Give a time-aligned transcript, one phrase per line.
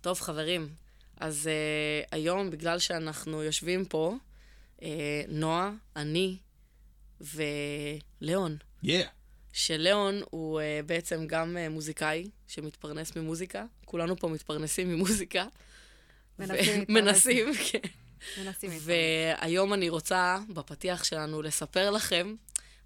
[0.00, 0.68] טוב, חברים,
[1.16, 4.16] אז uh, היום, בגלל שאנחנו יושבים פה,
[4.76, 4.82] uh,
[5.28, 6.36] נועה, אני
[7.20, 8.88] וליאון, Yeah.
[9.52, 13.64] שליאון הוא uh, בעצם גם uh, מוזיקאי שמתפרנס ממוזיקה.
[13.84, 15.46] כולנו פה מתפרנסים ממוזיקה.
[16.38, 17.78] מנסים מנסים, כן.
[18.38, 18.70] מנסים.
[18.80, 22.34] והיום אני רוצה, בפתיח שלנו, לספר לכם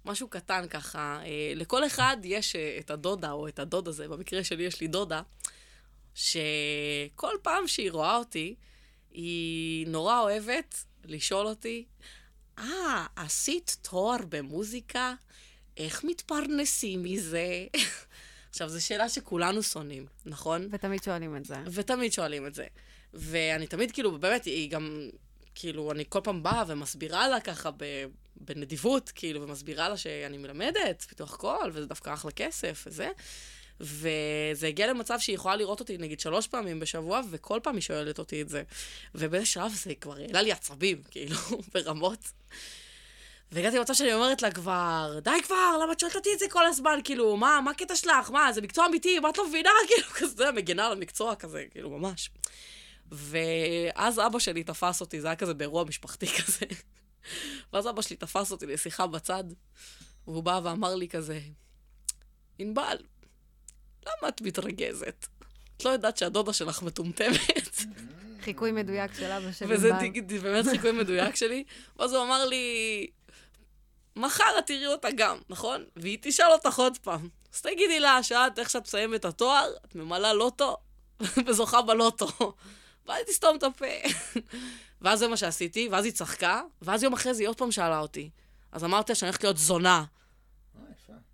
[0.05, 1.19] משהו קטן ככה.
[1.55, 5.21] לכל אחד יש את הדודה או את הדוד הזה, במקרה שלי יש לי דודה,
[6.15, 8.55] שכל פעם שהיא רואה אותי,
[9.11, 11.85] היא נורא אוהבת לשאול אותי,
[12.59, 15.13] אה, עשית תואר במוזיקה?
[15.77, 17.65] איך מתפרנסים מזה?
[18.49, 20.67] עכשיו, זו שאלה שכולנו שונאים, נכון?
[20.71, 21.55] ותמיד שואלים את זה.
[21.71, 22.67] ותמיד שואלים את זה.
[23.13, 25.09] ואני תמיד, כאילו, באמת, היא גם,
[25.55, 28.05] כאילו, אני כל פעם באה ומסבירה לה ככה ב,
[28.35, 33.09] בנדיבות, כאילו, ומסבירה לה שאני מלמדת פיתוח קול, וזה דווקא אחלה כסף וזה.
[33.83, 38.19] וזה הגיע למצב שהיא יכולה לראות אותי, נגיד, שלוש פעמים בשבוע, וכל פעם היא שואלת
[38.19, 38.63] אותי את זה.
[39.15, 41.37] ובאיזה שלב זה כבר העלה לי עצבים, כאילו,
[41.73, 42.31] ברמות.
[43.51, 46.65] והגעתי למצב שאני אומרת לה כבר, די כבר, למה את שואלת אותי את זה כל
[46.65, 46.99] הזמן?
[47.03, 48.29] כאילו, מה, מה הקטע שלך?
[48.31, 49.69] מה, זה מקצוע אמיתי, מה את לא מבינה?
[49.87, 52.29] כאילו, כזה, מגינה על המקצוע כזה, כאילו, ממש.
[53.11, 56.65] ואז אבא שלי תפס אותי, זה היה כזה באירוע משפחתי כזה.
[57.73, 59.43] ואז אבא שלי תפס אותי לשיחה בצד,
[60.27, 61.39] והוא בא ואמר לי כזה,
[62.59, 62.97] ענבל,
[64.05, 65.27] למה את מתרגזת?
[65.77, 67.75] את לא יודעת שהדודה שלך מטומטמת?
[68.41, 69.75] חיקוי מדויק של אבא שלי.
[69.75, 69.99] וזה ענבל.
[70.09, 71.63] דיג- באמת חיקוי מדויק שלי.
[71.99, 73.07] ואז הוא אמר לי,
[74.15, 75.83] מחר את תראי אותה גם, נכון?
[75.95, 77.29] והיא תשאל אותך עוד פעם.
[77.53, 80.77] אז תגידי לה שאת, איך שאת מסיימת את התואר, את ממלאה לוטו
[81.47, 82.27] וזוכה בלוטו.
[83.05, 83.85] ואז היא תסתום את הפה.
[85.01, 87.99] ואז זה מה שעשיתי, ואז היא צחקה, ואז יום אחרי זה היא עוד פעם שאלה
[87.99, 88.29] אותי.
[88.71, 90.03] אז אמרתי לה שאני הולכת להיות זונה,
[90.75, 90.81] אה.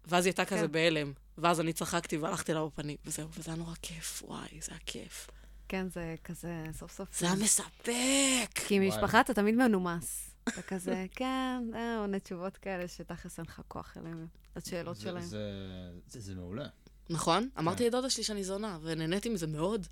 [0.05, 0.71] ואז היא הייתה כזה כן.
[0.71, 1.13] בהלם.
[1.41, 5.27] ואז אני צחקתי והלכתי לה בפנים, וזהו, וזה היה נורא כיף, וואי, זה היה כיף.
[5.67, 7.19] כן, זה כזה, סוף סוף.
[7.19, 8.59] זה היה מספק.
[8.67, 10.29] כי עם משפחה אתה תמיד מנומס.
[10.47, 15.21] אתה כזה, כן, אה, עונה תשובות כאלה שתכלס אין לך כוח אליהם, לשאלות זה- שלהם.
[15.23, 16.67] זה- זה זה מעולה.
[17.09, 17.49] נכון?
[17.59, 19.87] אמרתי לדודה שלי שאני זונה, ונהניתי מזה מאוד.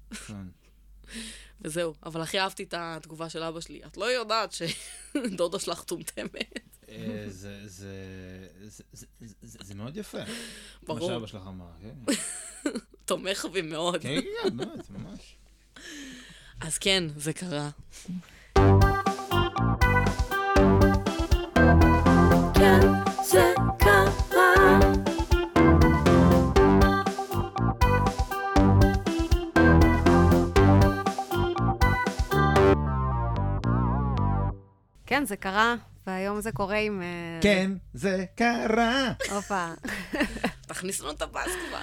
[1.13, 1.19] כן.
[1.61, 1.93] וזהו.
[2.05, 3.81] אבל הכי אהבתי את התגובה של אבא שלי.
[3.85, 6.59] את לא יודעת שדודה שלך טומטמת.
[6.89, 9.05] אה, זה- זה- זה- זה-
[9.41, 10.17] זה- זה מאוד יפה.
[10.83, 10.99] ברור.
[10.99, 12.13] מה שאבא שלך אמר, כן?
[13.05, 14.01] תומך בי מאוד.
[14.01, 15.35] כן, כן, באמת, ממש.
[16.61, 17.69] אז כן, זה קרה.
[22.53, 22.81] כן,
[35.07, 35.75] כן, זה קרה,
[36.07, 37.01] והיום זה קורה עם...
[37.01, 39.13] אה, כן, זה קרה.
[39.31, 39.67] הופה.
[40.61, 41.79] תכניס לנו את הבאס כבר.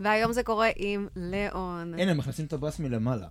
[0.00, 1.94] והיום זה קורה עם ליאון.
[1.98, 3.26] הנה, הם מכניסים את הבאס מלמעלה.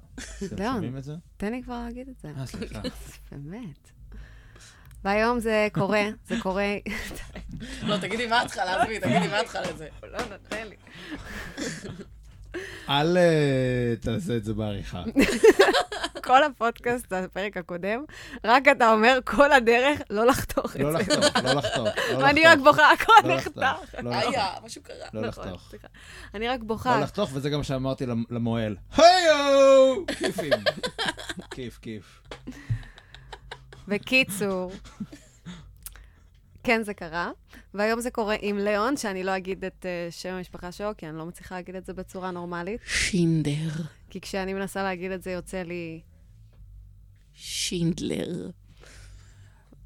[0.46, 0.74] אתם לאון.
[0.74, 1.14] שומעים את זה?
[1.38, 2.32] תן לי כבר להגיד את זה.
[2.40, 2.82] אה, סליחה.
[3.32, 3.90] באמת.
[5.04, 6.76] והיום זה קורה, זה קורה...
[7.84, 9.88] לא, תגידי מההתחלה, עזבי, תגידי מההתחלה את זה.
[10.04, 10.76] לא נותן לי.
[12.90, 15.04] אל אה, תעשה את זה בעריכה.
[16.28, 18.04] כל הפודקאסט, הפרק הקודם,
[18.44, 20.98] רק אתה אומר כל הדרך לא לחתוך את לא זה.
[20.98, 21.88] לחתוך, לא לחתוך.
[22.14, 22.66] לא ואני רק לחתוך.
[22.68, 23.58] בוכה, הכל לא נחתך.
[23.58, 24.34] לחתוך, לא לחתוך.
[24.34, 25.08] היה, משהו קרה.
[25.14, 25.72] לא נכון, לחתוך.
[26.34, 27.00] אני רק לא בוכה.
[27.00, 28.76] לחתוך, וזה גם שאמרתי למ- למוהל.
[28.98, 30.06] היי-הו!
[30.18, 30.54] כיפים.
[31.56, 32.22] כיף, כיף.
[33.88, 34.72] בקיצור,
[36.64, 37.32] כן, זה קרה.
[37.74, 41.18] והיום זה קורה עם ליאון, שאני לא אגיד את אה, שם המשפחה שלו, כי אני
[41.18, 42.82] לא מצליחה להגיד את זה בצורה נורמלית.
[42.88, 43.70] שינדר.
[44.10, 46.02] כי כשאני מנסה להגיד את זה, יוצא לי...
[47.40, 48.50] שינדלר.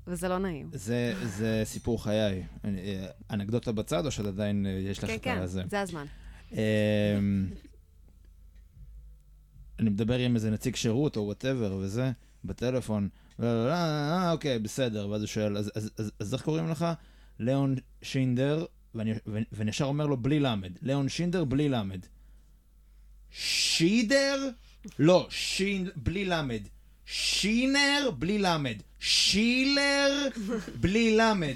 [0.08, 0.70] וזה לא נעים.
[0.74, 2.44] זה, זה סיפור חיי.
[2.64, 5.64] אני- אה, אנקדוטה בצד, או שעדיין אה, יש לך כן, את כן, הזה?
[5.70, 6.06] זה הזמן.
[6.52, 6.58] אמ,
[9.80, 12.12] אני מדבר עם איזה נציג שירות או whatever וזה,
[12.46, 13.10] בטלפון,
[13.40, 16.70] לא, לא, לא, אה, אוקיי, בסדר, ואז הוא שואל, אז, אז, אז, אז איך קוראים
[16.70, 16.86] לך?
[17.40, 19.14] ליאון שינדר, ואני,
[19.68, 22.06] ישר אומר לו בלי למד, ליאון שינדר בלי למד.
[23.32, 24.50] שידר?
[25.00, 26.62] לא, שין, בלי למד.
[27.14, 28.76] שינר בלי למד.
[29.00, 30.28] שילר
[30.76, 31.56] בלי למד.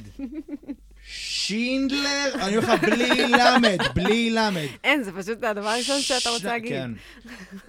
[1.07, 4.68] שינדלר, אני אומר לך בלי למד, בלי למד.
[4.84, 6.72] אין, זה פשוט הדבר הראשון שאתה רוצה להגיד.
[6.72, 6.92] כן.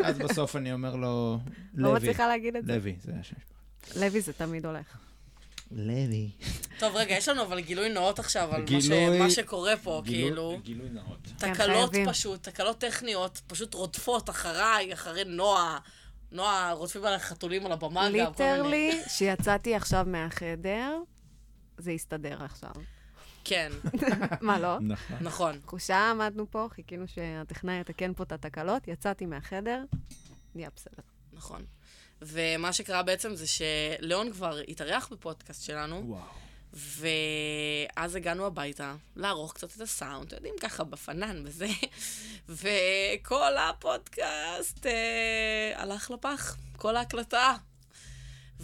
[0.04, 1.38] אז בסוף אני אומר לו,
[1.74, 1.96] לא לוי.
[1.98, 2.72] מצליחה להגיד את זה.
[2.76, 3.36] לוי, זה השם.
[4.00, 4.86] לוי זה תמיד הולך.
[5.72, 6.30] לוי.
[6.78, 10.02] טוב, רגע, יש לנו אבל גילוי נאות עכשיו על מה ש- גילוי- מה שקורה פה,
[10.06, 10.58] כאילו.
[10.62, 11.18] גילוי נאות.
[11.40, 12.10] כן, תקלות חייבים.
[12.12, 15.78] פשוט, תקלות טכניות, פשוט רודפות אחריי, אחרי נועה.
[16.32, 18.12] נועה, רודפים עליי חתולים על הבמה גם.
[18.12, 20.98] ליטרלי, שיצאתי עכשיו מהחדר,
[21.78, 22.72] זה יסתדר עכשיו.
[23.44, 23.72] כן,
[24.40, 24.80] מה, לא?
[24.80, 25.16] נכון.
[25.20, 25.60] נכון.
[25.78, 29.84] שעה עמדנו פה, חיכינו שהטכנאי יתקן פה את התקלות, יצאתי מהחדר,
[30.54, 31.02] נהיה בסדר.
[31.32, 31.64] נכון.
[32.22, 36.22] ומה שקרה בעצם זה שליאון כבר התארח בפודקאסט שלנו, וואו.
[36.76, 41.66] ואז הגענו הביתה, לערוך קצת את הסאונד, אתם יודעים, ככה בפנן וזה,
[42.48, 47.54] וכל הפודקאסט אה, הלך לפח, כל ההקלטה.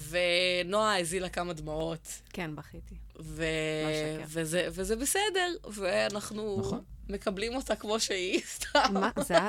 [0.08, 2.94] ונועה הזילה כמה דמעות, כן, בכיתי.
[3.20, 3.44] ו...
[4.16, 4.24] שקר.
[4.28, 6.84] וזה, וזה בסדר, ואנחנו נכון.
[7.08, 8.94] מקבלים אותה כמו שהיא, סתם.
[8.94, 9.10] מה?
[9.16, 9.48] זה היה...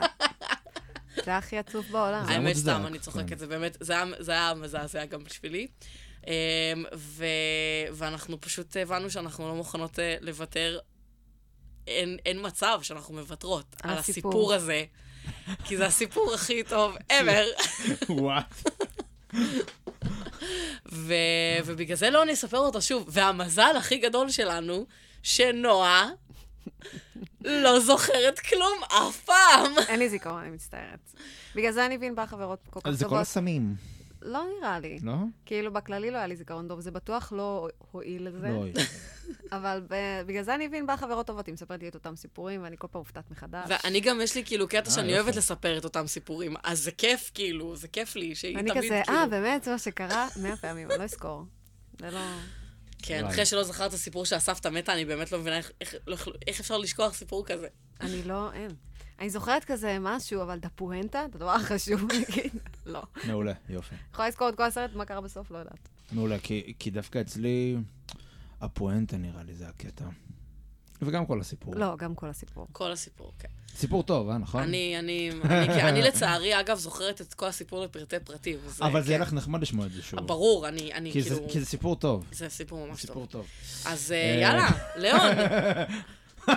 [1.16, 2.26] זה היה הכי עצוב בעולם.
[2.28, 3.38] האמת, סתם, אני צוחקת, כן.
[3.38, 3.78] זה באמת,
[4.20, 5.68] זה היה מזעזע גם בשבילי.
[6.28, 7.26] אמ, ו,
[7.94, 10.80] ואנחנו פשוט הבנו שאנחנו לא מוכנות אה, לוותר,
[11.88, 14.32] אין, אין מצב שאנחנו מוותרות על על הסיפור.
[14.32, 14.84] הסיפור הזה,
[15.66, 17.64] כי זה הסיפור הכי טוב ever.
[18.10, 18.64] וואט.
[20.92, 21.14] ו,
[21.66, 23.06] ובגלל זה לא נספר אותו שוב.
[23.08, 24.86] והמזל הכי גדול שלנו,
[25.24, 26.10] שנועה
[27.42, 29.72] לא זוכרת כלום אף פעם.
[29.88, 31.14] אין לי זיכרון, אני מצטערת.
[31.56, 33.22] בגלל זה אני מבין בה חברות כל כך אז זה כל טובות.
[33.22, 33.76] הסמים,
[34.26, 35.00] לא נראה לי.
[35.04, 35.14] לא?
[35.46, 38.48] כאילו, בכללי לא היה לי זיכרון טוב, זה בטוח לא הועיל לזה.
[38.50, 38.66] לא.
[39.58, 42.64] אבל ב- בגלל זה אני מבין בה חברות טובות, היא מספרת לי את אותם סיפורים,
[42.64, 43.70] ואני כל פעם מופתעת מחדש.
[43.70, 45.14] ואני גם, יש לי כאילו קטע אה, שאני.
[45.20, 48.84] אוהבת לספר את אותם סיפורים, אז זה כיף, כאילו, זה כיף לי שהיא אני תמיד,
[48.84, 49.18] כזה, כאילו...
[49.18, 51.44] אה, באמת, זה מה שקרה מאה פעמים, אני לא אזכור.
[52.02, 52.20] זה לא...
[53.06, 53.26] כן.
[53.26, 55.72] אחרי שלא זכרת סיפור שהסבתא מתה, אני באמת לא מבינה איך-
[56.48, 57.68] איך אפשר לשכוח סיפור כזה.
[58.02, 58.72] אני לא, אין.
[59.20, 62.52] אני זוכרת כזה משהו, אבל את הפואנטה, את הדבר החשוב, נגיד,
[62.86, 63.02] לא.
[63.28, 63.96] מעולה, יופי.
[64.14, 65.90] יכולה לזכור את כל הסרט, מה קרה בסוף, לא יודעת.
[66.12, 67.78] מעולה, כי, כי דווקא אצלי,
[68.62, 70.06] הפואנטה נראה לי זה הקטע.
[71.02, 71.76] וגם כל הסיפור.
[71.76, 72.68] לא, גם כל הסיפור.
[72.72, 73.48] כל הסיפור, כן.
[73.76, 74.64] סיפור טוב, אה, נכון?
[74.64, 78.58] אני, אני, אני, כי אני לצערי, אגב, זוכרת את כל הסיפור לפרטי פרטים.
[78.82, 79.12] אבל זה כן.
[79.12, 80.20] יהיה לך נחמד לשמוע את זה שוב.
[80.28, 81.50] ברור, אני, אני כי זה- כאילו...
[81.50, 82.26] כי זה סיפור טוב.
[82.32, 83.32] זה סיפור ממש סיפור טוב.
[83.32, 83.46] טוב.
[83.92, 84.68] אז אה, אה, יאללה,
[85.02, 85.36] ליאון.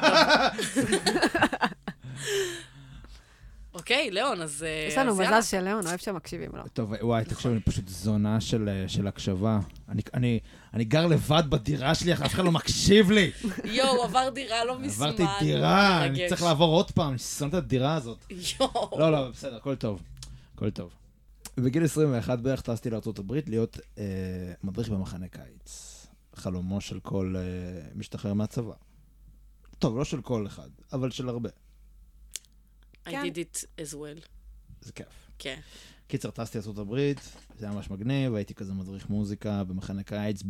[3.77, 4.63] אוקיי, ליאון, אז...
[4.63, 5.15] אה, יש לנו.
[5.15, 6.63] מזל של ליאון, אוהב שמקשיבים לו.
[6.73, 9.59] טוב, וואי, תקשיב, אני פשוט זונה של, אה, של הקשבה.
[9.89, 10.41] אני, אני,
[10.75, 13.31] אני גר לבד בדירה שלי, אף אחד לא מקשיב לי.
[13.65, 15.07] יואו, עבר דירה לא מזמן.
[15.07, 16.29] עברתי דירה, אני.
[16.29, 18.25] צריך לעבור עוד פעם, אני שונא את הדירה הזאת.
[18.61, 18.99] יואו.
[18.99, 20.03] לא, לא, בסדר, הכל טוב.
[20.55, 20.91] הכל טוב.
[21.57, 24.05] בגיל 21 בערך טסתי לארה"ב להיות אה,
[24.65, 26.07] מדריך במחנה קיץ.
[26.35, 27.35] חלומו של כל
[27.95, 28.73] משתחרר מהצבא.
[29.79, 31.49] טוב, לא של כל אחד, אבל של הרבה.
[33.07, 33.23] I כן.
[33.23, 34.27] did it as well.
[34.81, 35.07] זה כיף.
[35.39, 35.61] כן.
[36.09, 37.13] קיצר, טסתי לארה"ב,
[37.59, 40.43] זה היה ממש מגניב, הייתי כזה מדריך מוזיקה במחנה קיץ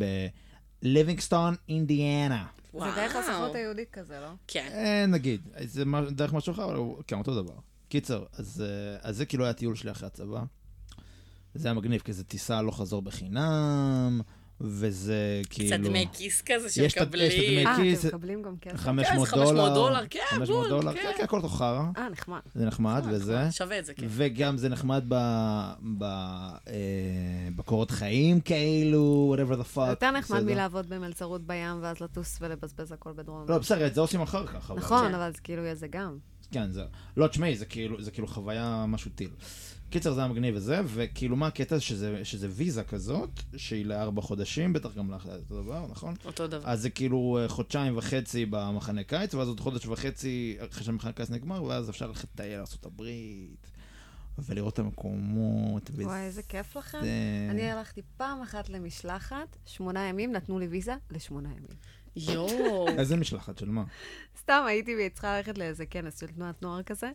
[0.82, 2.46] בליבינגסטון, אינדיאנה.
[2.72, 4.28] זה דרך הסוכנות היהודית כזה, לא?
[4.46, 4.68] כן.
[4.72, 7.54] אה, נגיד, זה דרך משהו אחר, אבל כן, אותו דבר.
[7.88, 10.42] קיצר, אז, אה, אז זה כאילו היה הטיול שלי אחרי הצבא.
[11.54, 14.20] זה היה מגניב, כי זה טיסה לא חזור בחינם,
[14.60, 15.16] וזה
[15.50, 15.70] כאילו...
[15.76, 17.30] קצת דמי כיס כזה יש את- יש את שמקבלים.
[17.30, 18.76] הדמי- אה, כיס- אתם מקבלים גם כסף?
[18.76, 19.74] 500 500 דולר.
[19.74, 20.98] דולר, כן, 500 בול, דולר, כן.
[21.02, 21.82] כן, כן, הכל אותו חרא.
[21.96, 22.38] אה, נחמד.
[22.54, 23.38] זה נחמד וזה.
[23.50, 24.06] שווה את זה, כן.
[24.10, 25.14] וגם זה נחמד ב...
[25.98, 26.04] ב...
[26.04, 26.72] אה,
[27.56, 29.80] בקורות חיים כאילו, whatever the fuck.
[29.88, 30.52] יותר נחמד בסדר.
[30.52, 33.44] מלעבוד במלצרות בים, ואז לטוס ולבזבז הכל בדרום.
[33.48, 34.70] לא, בסדר, את זה עושים אחר כך.
[34.76, 35.14] נכון, כן.
[35.14, 36.16] אבל זה כאילו זה גם.
[36.50, 36.82] כן, זה...
[37.16, 39.30] לא, תשמעי, זה כאילו, זה כאילו חוויה משהו טיל.
[39.90, 44.72] קיצר, זה היה מגניב וזה, וכאילו מה הקטע שזה, שזה ויזה כזאת, שהיא לארבע חודשים,
[44.72, 46.14] בטח גם לך זה אותו דבר, נכון?
[46.24, 46.68] אותו דבר.
[46.70, 51.30] אז זה כאילו אה, חודשיים וחצי במחנה קיץ, ואז עוד חודש וחצי אחרי שהמחנה קיץ
[51.30, 53.02] נגמר, ואז אפשר ללכת לטייל לארה"ב,
[54.38, 56.06] ולראות את המקומות, וזה...
[56.06, 56.98] וואי, איזה כיף לכם.
[57.50, 61.76] אני הלכתי פעם אחת למשלחת, שמונה ימים, נתנו לי ויזה לשמונה ימים.
[62.16, 62.88] יואו.
[62.98, 63.84] איזה משלחת של מה?
[64.40, 67.10] סתם הייתי צריכה ללכת לאיזה כנס של תנועת נוער כזה.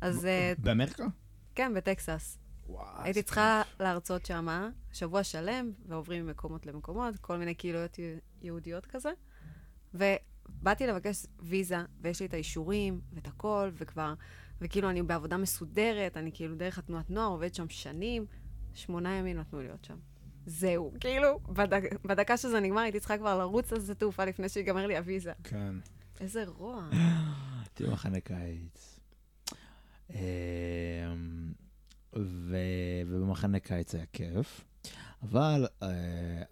[0.00, 1.04] אז אה, באמריקה?
[1.54, 2.38] כן, בטקסס.
[2.68, 3.02] וואו.
[3.02, 8.02] הייתי צריכה להרצות שמה שבוע שלם, ועוברים ממקומות למקומות, כל מיני קהילות יה-
[8.42, 9.10] יהודיות כזה.
[9.94, 14.14] ובאתי לבקש ויזה, ויש לי את האישורים, ואת הכל, וכבר,
[14.60, 18.26] וכאילו אני בעבודה מסודרת, אני כאילו דרך התנועת נוער, עובדת שם שנים,
[18.74, 19.96] שמונה ימים נתנו להיות שם.
[20.46, 24.86] זהו, כאילו, בדק, בדקה שזה נגמר, הייתי צריכה כבר לרוץ על שדה תעופה לפני שיגמר
[24.86, 25.32] לי הוויזה.
[25.44, 25.74] כן.
[26.20, 26.88] איזה רוע.
[27.60, 28.93] הייתי במחנה קיץ.
[30.10, 30.16] אמ,
[32.16, 32.56] ו-
[33.06, 34.64] ובמחנה קיץ היה כיף,
[35.22, 35.88] אבל אה,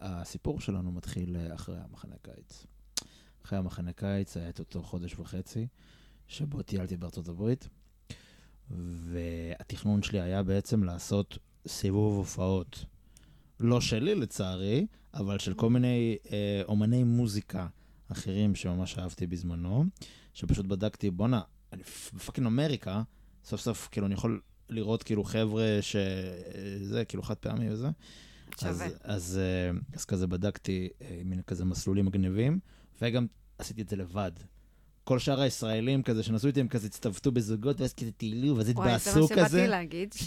[0.01, 2.67] הסיפור שלנו מתחיל אה, אחרי המחנה קיץ.
[3.45, 5.67] אחרי המחנה קיץ היה את אותו חודש וחצי,
[6.29, 7.69] שבו טיילתי בארצות הברית,
[8.71, 12.85] והתכנון שלי היה בעצם לעשות סיבוב הופעות.
[13.61, 17.67] לא שלי לצערי, אבל של כל מיני אה, אומני מוזיקה
[18.13, 19.85] אחרים שממש אהבתי בזמנו.
[20.35, 21.41] שפשוט בדקתי, בואנה,
[21.73, 23.03] אני פ- בפאקינג אמריקה,
[23.45, 27.89] סוף סוף, כאילו, אני יכול לראות כאילו חבר'ה שזה, כאילו חד פעמי וזה.
[28.61, 28.87] שווה.
[28.87, 32.59] אז, אז, אה, אז כזה בדקתי אה, מין כזה מסלולים מגניבים,
[33.03, 33.27] וגם
[33.59, 34.33] עשיתי את זה לבד.
[35.05, 38.99] כל שאר הישראלים כזה שנסעו איתי, הם כזה הצטוותו בזוגות, ואז כזה טיילו, ואז וואי,
[38.99, 39.67] זה התבאסו מה שבאתי כזה.
[39.67, 40.15] להגיד,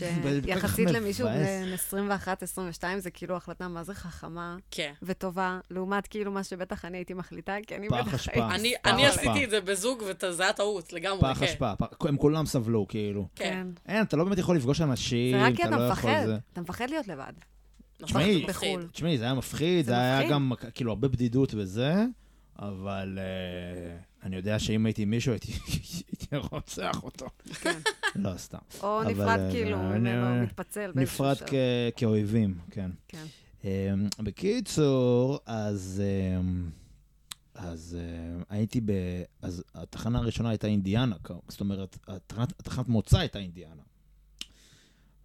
[0.46, 1.28] שיחסית למישהו.
[1.28, 2.08] בן
[2.82, 4.94] 21-22, זה כאילו החלטה מה זה חכמה כן.
[5.04, 8.28] וטובה, לעומת כאילו מה שבטח אני הייתי מחליטה, כי אני בטח.
[8.28, 8.56] הייתי...
[8.56, 9.06] אני אני.
[9.06, 11.46] עשיתי את זה בזוג, וזה היה טעות לגמרי, פח כן.
[11.46, 13.28] אשפה, הם כולם סבלו, כאילו.
[13.36, 13.68] כן.
[13.88, 16.30] אין, אתה לא באמת יכול לפגוש אנשים, זה רק כי אתה אתה לא יכול מפחד.
[16.54, 17.34] אתה מפחד להיות לבד.
[18.00, 18.70] נכון, תשמעי, זה מפחיד.
[18.70, 18.88] בחו"ל.
[18.92, 20.30] תשמעי, זה היה מפחיד, זה היה.
[20.30, 22.06] גם כאילו הרבה בדידות וזה,
[22.60, 25.52] אבל אה, אני יודע שאם הייתי מישהו, הייתי
[26.52, 27.26] רוצח אותו.
[27.62, 27.80] כן.
[28.16, 28.58] לא, סתם.
[28.84, 29.78] או נפרד אה, כאילו
[30.44, 31.48] מתפצל באיזשהו נפרד
[31.96, 32.92] כאויבים, כן.
[33.08, 33.26] כן.
[33.64, 33.70] אמ,
[34.24, 36.02] בקיצור, אז...
[36.40, 36.70] אמ,
[37.56, 38.92] אז אה, הייתי ב...
[39.42, 41.16] אז התחנה הראשונה הייתה אינדיאנה,
[41.48, 43.82] זאת אומרת, התחנת, התחנת מוצא הייתה אינדיאנה.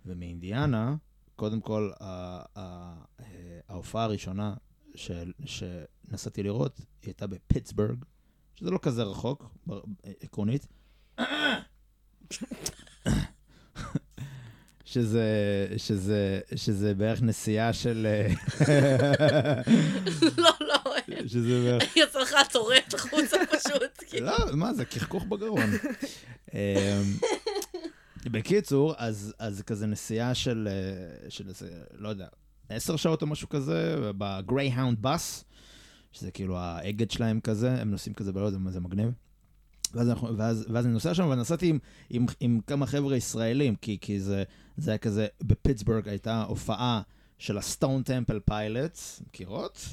[0.07, 0.97] ומאינדיאנה,
[1.37, 3.25] קודם כל, ה- ה- אה,
[3.69, 4.54] ההופעה הראשונה
[4.95, 8.04] של, שנסעתי לראות, היא הייתה בפיטסבורג,
[8.60, 9.44] שזה לא כזה רחוק,
[10.22, 10.66] עקרונית.
[14.84, 15.24] שזה,
[15.76, 18.06] שזה, שזה בערך נסיעה של...
[20.38, 20.80] לא, לא,
[21.26, 21.96] שזה בערך...
[21.96, 24.20] יצא לך טורט החוצה פשוט.
[24.20, 25.70] לא, מה זה, קחקוך בגרון.
[26.54, 26.58] אמ,
[28.24, 32.26] בקיצור, אז, אז כזה נסיעה של, אה, של איזה, לא יודע,
[32.68, 35.44] עשר שעות או משהו כזה, בגרייהאונד בס,
[36.12, 39.12] שזה כאילו האגד שלהם כזה, הם נוסעים כזה, מה זה מגניב.
[39.94, 41.78] ואז, אנחנו, ואז, ואז אני נוסע שם, ונסעתי עם,
[42.10, 44.44] עם, עם כמה חבר'ה ישראלים, כי, כי זה,
[44.76, 47.02] זה היה כזה, בפיטסבורג הייתה הופעה
[47.38, 49.86] של ה Stone Temple Pilots, מכירות?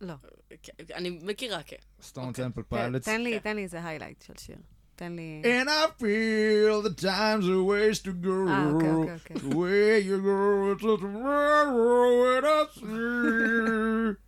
[0.00, 0.14] לא.
[0.62, 1.76] כן, אני מכירה, כן.
[2.02, 2.32] Stone.
[2.32, 3.04] Temple Pilots.
[3.04, 3.38] תן לי, כן.
[3.38, 4.56] תן לי איזה highlight של שיר.
[4.96, 5.42] תן לי...
[5.44, 8.48] And I feel that time's a wasted go.
[8.48, 9.36] אה, אוקיי, אוקיי, אוקיי.
[9.36, 14.20] The way you go, it's just a railroad I see.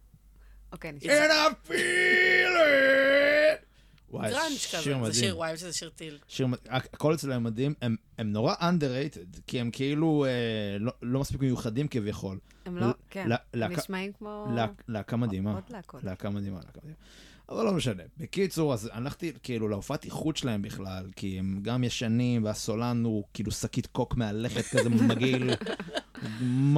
[0.73, 1.13] אוקיי, נשמע.
[1.27, 3.67] And I feel it.
[4.11, 5.13] וואי, שיר כזה, זה מדהים.
[5.15, 6.19] שיר, וואי, שזה שיר טיל.
[6.29, 6.67] שיר מדהים.
[6.75, 7.75] הכל אצלם מדהים.
[7.83, 10.31] הם- הם נורא underrated, כי הם כאילו אה,
[10.81, 12.39] לא- לא מספיק מיוחדים כביכול.
[12.67, 14.47] הם לא, ל- כן, ל- הם להקה- נשמעים כמו...
[14.57, 15.53] להק- להקה מדהימה.
[15.55, 16.05] עוד להקות.
[16.05, 16.97] להקה מדהימה, להקה מדהימה.
[17.49, 18.03] אבל לא משנה.
[18.19, 23.51] בקיצור, אז הלכתי כאילו להופעת איכות שלהם בכלל, כי הם גם ישנים, והסולן הוא כאילו
[23.53, 25.51] שקית קוק מהלכת כזה מגעיל.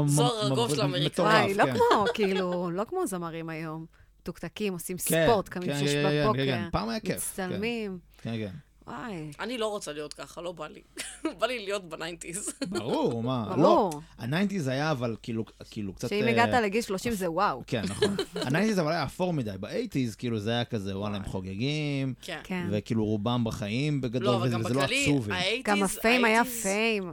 [0.06, 0.86] זוהר מ- של.
[1.06, 1.72] מטורף, וואי, לא כן.
[1.74, 3.86] כמו, כאילו, לא כמו זמרים היום.
[4.20, 7.98] מתוקתקים, עושים כן, ספורט, קמים כן, שש כן, כן, בבוקר, כן, פעם היה כיף, מצטלמים.
[8.22, 8.50] כן, כן.
[8.86, 10.82] וואי, אני לא רוצה להיות ככה, לא בא לי.
[11.38, 12.52] בא לי להיות ב nineties.
[12.68, 13.56] ברור, מה, לא.
[13.56, 14.00] ברור.
[14.18, 16.08] ה nineties היה אבל כאילו, כאילו קצת...
[16.08, 17.62] שאם אה, הגעת לגיל 30 זה וואו.
[17.66, 18.16] כן, נכון.
[18.34, 19.50] ה nineties אבל היה אפור מדי.
[19.60, 22.40] ב eighties, כאילו, זה היה כזה, וואלה, הם חוגגים, כן.
[22.44, 22.66] כן.
[22.70, 24.80] וכאילו רובם בחיים בגדול, לא, אבל וזה לא.
[24.80, 25.28] ה eighties...
[25.64, 27.10] גם ה fame היה fame.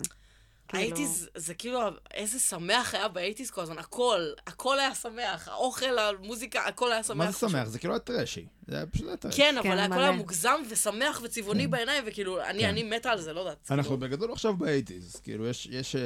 [0.77, 1.79] כאילו, ה eighties, זה כאילו,
[2.13, 7.03] איזה שמח היה ב eighties כל הזמן, הכל, הכל היה שמח, האוכל, המוזיקה, הכל היה
[7.03, 7.17] שמח.
[7.17, 7.67] מה זה שמח?
[7.67, 8.45] זה כאילו היה trashy.
[8.67, 9.37] זה היה פשוט היה trashy.
[9.37, 10.01] כן, כן, אבל הכל מלא.
[10.01, 12.69] היה מוגזם ושמח וצבעוני בעיניים, וכאילו, אני כן.
[12.69, 13.71] אני מתה על זה, לא יודעת.
[13.71, 16.01] אנחנו כאילו, בגדול עכשיו ב eighties, כאילו יש, יש, אה,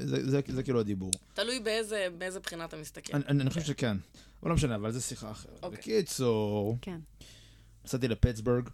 [0.00, 1.10] זה, זה, זה כאילו הדיבור.
[1.34, 3.16] תלוי באיזה באיזה בחינה אתה מסתכל.
[3.16, 3.96] אני, אני, אני חושב שכן,
[4.42, 5.58] אבל לא משנה, אבל זה שיחה אחרת.
[5.62, 5.78] אוקיי.
[5.78, 6.98] בקיצור, כן.
[7.84, 8.68] נסעתי לפיטסבורג,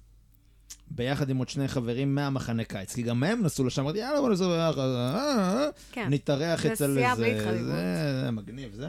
[0.90, 4.30] ביחד עם עוד שני חברים מהמחנה קיץ, כי גם הם נסעו לשם, אמרתי, יאללה, בוא
[4.30, 6.06] נסעו ביחד, אה, אה, כן.
[6.10, 7.64] נתארח אצל איזה.
[7.64, 8.88] זה, זה מגניב, זה.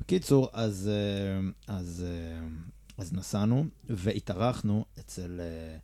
[0.00, 2.46] בקיצור, אז, אה, אז, אה,
[2.98, 5.76] אז נסענו, והתארחנו אצל, אה,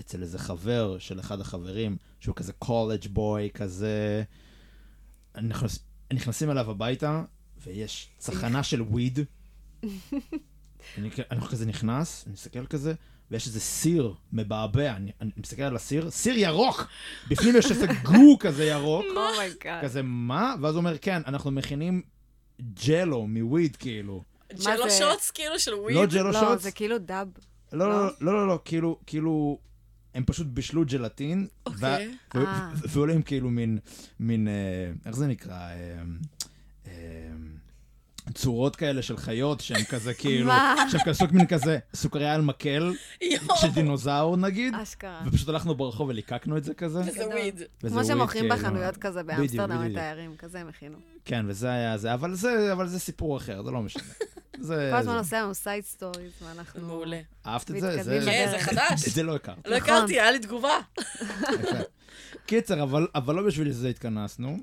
[0.00, 4.22] אצל איזה חבר של אחד החברים, שהוא כזה קולג' בוי, כזה...
[5.42, 5.78] נכנס,
[6.12, 7.22] נכנסים אליו הביתה,
[7.62, 9.18] ויש צחנה של וויד.
[10.98, 12.94] אני, אני כזה נכנס, אני מסתכל כזה,
[13.30, 16.86] ויש איזה סיר מבעבע, אני, אני מסתכל על הסיר, סיר ירוק!
[17.28, 19.04] בפנים יש איזה goo כזה ירוק.
[19.16, 19.84] oh my god.
[19.84, 20.54] כזה, מה?
[20.60, 22.02] ואז הוא אומר, כן, אנחנו מכינים
[22.86, 24.22] jello מ weed, כאילו.
[24.64, 24.90] jello?
[24.90, 25.96] shots כאילו של weed?
[25.96, 26.62] לא jello לא, shots?
[26.62, 27.28] זה כאילו dab.
[27.72, 28.06] לא, לא, לא?
[28.06, 29.58] לא, לא, לא, לא, כאילו, כאילו,
[30.14, 31.46] הם פשוט בישלו ג'לטין.
[31.66, 32.10] אוקיי.
[32.34, 32.70] אה.
[32.88, 33.78] ועולים כאילו מין,
[34.20, 34.52] מין, אה,
[35.06, 35.68] איך זה נקרא?
[38.34, 40.74] אה, אה, צורות כאלה של חיות שהן כזה כאילו, מה?
[40.90, 42.94] שהן כזה סוג מין כזה סוכריה על מקל
[43.60, 45.22] של דינוזאור נגיד, אשכרה.
[45.26, 47.02] ופשוט הלכנו ברחוב וליקקנו את זה כזה.
[47.02, 47.62] זה weed.
[47.82, 48.56] וזה כמו שמוכרים כאילו.
[48.56, 49.82] בחנויות כזה באמסטרדם.
[49.82, 50.96] לתיירים, כזה הם הכינו.
[51.24, 54.02] כן, וזה היה זה, אבל זה, אבל זה סיפור אחר, זה לא משנה.
[54.60, 55.16] זה, כל הזמן.
[55.16, 56.86] עושה לנו side stories, ואנחנו...
[56.86, 57.20] מעולה.
[57.46, 57.90] אהבת את זה?
[57.90, 58.62] זה- כן, זה בדרך.
[58.62, 59.08] חדש.
[59.08, 59.68] את זה לא הכרת.
[59.68, 59.94] לא נכון.
[59.94, 60.78] הכרתי, היה לי תגובה.
[62.46, 64.58] קיצר, אבל, אבל לא בשביל זה התכנסנו.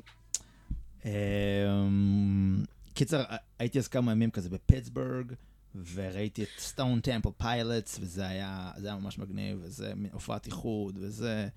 [3.01, 3.23] קיצר,
[3.59, 5.33] הייתי אז כמה ימים כזה בפיטסבורג,
[5.93, 11.47] וראיתי את Stone Temple Pilots, וזה היה, זה היה ממש מגניב, וזה הופעת איחוד, וזה...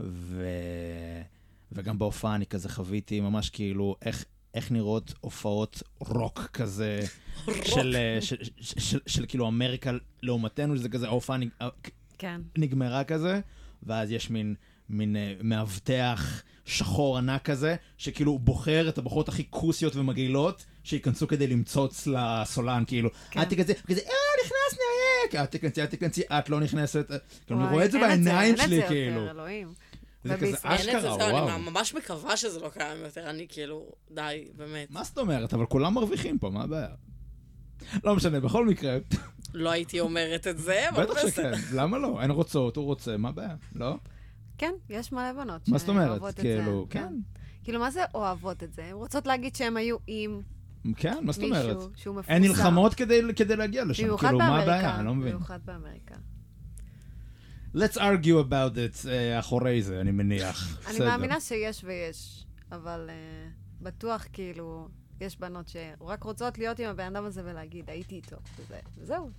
[0.00, 0.46] ו...
[1.72, 7.00] וגם בהופעה אני כזה חוויתי ממש כאילו איך, איך נראות הופעות רוק כזה,
[7.74, 9.90] של, אה, של, של, של, של כאילו אמריקה
[10.22, 11.48] לעומתנו, שזה כזה ההופעה, נ-
[12.18, 12.40] כן.
[12.58, 13.40] נגמרה כזה,
[13.82, 14.54] ואז יש מין,
[14.90, 21.46] מין אה, מאבטח שחור ענק כזה, שכאילו בוחר את הבחורות הכי כוסיות ומגעילות, שייכנסו כדי
[21.46, 23.42] למצוץ לסולן, כאילו, כן.
[23.42, 24.84] את תיכנסי, כזה, אה, נכנסנו,
[25.34, 27.10] אה, את תיכנסי, את תיכנסי, את לא נכנסת,
[27.46, 29.26] כאילו, אני רואה את זה בעיניים שלי, כאילו.
[30.24, 31.48] זה כזה אשכרה, וואו.
[31.48, 34.90] אני ממש מקווה שזה לא קיים יותר, אני כאילו, די, באמת.
[34.90, 35.54] מה זאת אומרת?
[35.54, 36.88] אבל כולם מרוויחים פה, מה הבעיה?
[38.04, 38.96] לא משנה, בכל מקרה,
[39.54, 41.56] לא הייתי אומרת את זה, אבל בטח בסדר.
[41.56, 42.20] שכן, למה לא?
[42.20, 43.54] הן רוצות, הוא רוצה, מה הבעיה?
[43.74, 43.96] לא?
[44.60, 46.40] כן, יש מלא בנות מה זאת אומרת?
[46.40, 47.14] כאילו, כן.
[47.64, 48.84] כאילו, מה זה אוהבות את זה?
[48.84, 50.42] הן רוצות להגיד שהן היו עם
[50.96, 51.76] כן, מה זאת אומרת?
[51.76, 52.32] מישהו שהוא מפורסם.
[52.32, 54.72] הן נלחמות כדי כדי להגיע לשם, במיוחד כאילו, מה באמריקה.
[54.72, 54.96] הבעיה?
[54.96, 55.32] אני לא מבין.
[55.32, 56.14] במיוחד באמריקה.
[57.74, 60.68] Let's argue about it אה, אחורי זה, אני מניח.
[60.90, 60.98] אני.
[60.98, 63.48] מאמינה שיש ויש, אבל אה,
[63.80, 64.88] בטוח, כאילו,
[65.20, 69.30] יש בנות שרק רוצות להיות עם הבן אדם הזה ולהגיד, הייתי איתו, וזה, וזהו.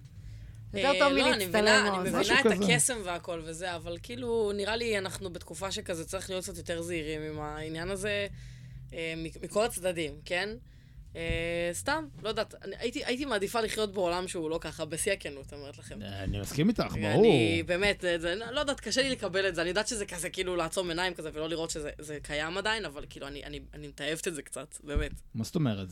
[0.74, 2.46] יותר אה, טוב לא, אני מבינה- מלהצטלם או אני מבינה את.
[2.70, 7.22] הקסם והכל וזה, אבל כאילו, נראה לי אנחנו בתקופה שכזה צריך להיות קצת יותר זהירים
[7.22, 8.28] עם העניין הזה,
[8.94, 10.50] אה, מכל הצדדים, כן?
[11.16, 15.54] אה, סתם, לא יודעת, אני- הייתי הייתי מעדיפה לחיות בעולם שהוא לא ככה, בשיא הכנות,
[15.54, 16.02] אומרת לכם.
[16.02, 17.02] אני מסכים איתך, ברור.
[17.26, 18.04] אני באמת,
[18.52, 19.62] לא יודעת, קשה לי לקבל את זה.
[19.62, 23.06] אני יודעת שזה כזה כאילו לעצום עיניים כזה ולא לראות שזה זה קיים עדיין, אבל
[23.10, 25.12] כאילו אני, אני, אני מתעבת את זה קצת, באמת.
[25.36, 25.88] מה זאת אומרת?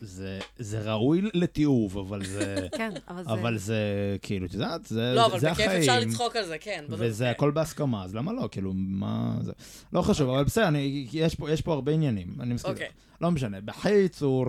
[0.00, 3.30] זה, זה, ראוי לתיעוב, אבל זה, כן, אבל זה...
[3.30, 3.76] אבל זה,
[4.22, 5.80] כאילו, את יודעת, זה, לא, אבל זה בכיף החיים.
[5.80, 6.84] אפשר לצחוק על זה, כן.
[6.88, 7.30] וזה כן.
[7.30, 8.48] הכל בהסכמה, אז למה לא?
[8.50, 9.52] כאילו, מה זה?
[9.92, 12.72] לא חשוב, אבל בסדר, אני, יש, פה, יש פה הרבה עניינים, אני מסכים.
[12.72, 12.88] אוקיי.
[13.20, 13.60] לא משנה.
[13.60, 14.46] בקיצור,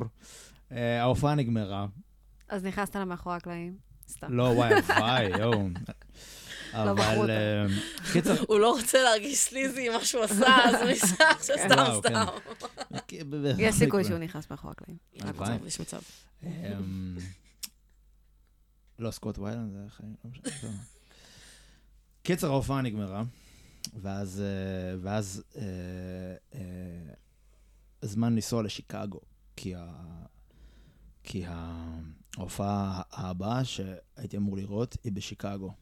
[0.72, 1.86] אה, ההופעה נגמרה.
[2.50, 3.90] אז נכנסת לה מאחורי הקלעים?
[4.10, 4.34] סתם.
[4.34, 5.68] לא, וואי, הלוואי, יואו.
[6.74, 7.30] לא אבל.
[7.32, 7.66] אה,
[8.14, 11.76] קיצר, הוא לא רוצה להרגיש סליזי עם מה שהוא עשה, אז הוא ניסה עכשיו סתם
[12.04, 12.10] כן.
[12.10, 12.26] סתם.
[13.60, 14.98] יש סיכוי שהוא נכנס מאחורי הקלעים.
[15.68, 15.80] יש.
[15.80, 16.00] מצב.
[16.44, 17.18] אמ,
[19.00, 20.52] לא, סקוט ויילנד, זה חיים, לא משנה.
[20.62, 20.72] טוב.
[22.24, 23.24] קיצר, ההופעה נגמרה,
[24.02, 25.62] ואז, אה, ואז אה,
[26.56, 26.60] אה,
[28.04, 29.20] הזמן לנסוע לשיקגו,
[29.56, 29.86] כי, ה,
[31.24, 32.00] כי ה-
[32.38, 35.74] ההופעה הבאה שהייתי אמור לראות היא בשיקגו.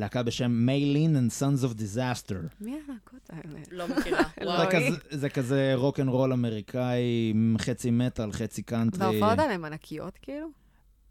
[0.00, 2.34] להקה בשם Maylene and Sons of Disaster.
[2.60, 3.58] מי הלהקות האלה?
[3.70, 4.22] לא מכירה.
[4.40, 4.62] זה וואו.
[4.62, 4.70] אלוהים.
[4.94, 9.00] כזה, זה כזה rock and roll אמריקאי, חצי מטאל, חצי קאנטרי.
[9.06, 10.48] וההופעות האלה הן ענקיות, כאילו?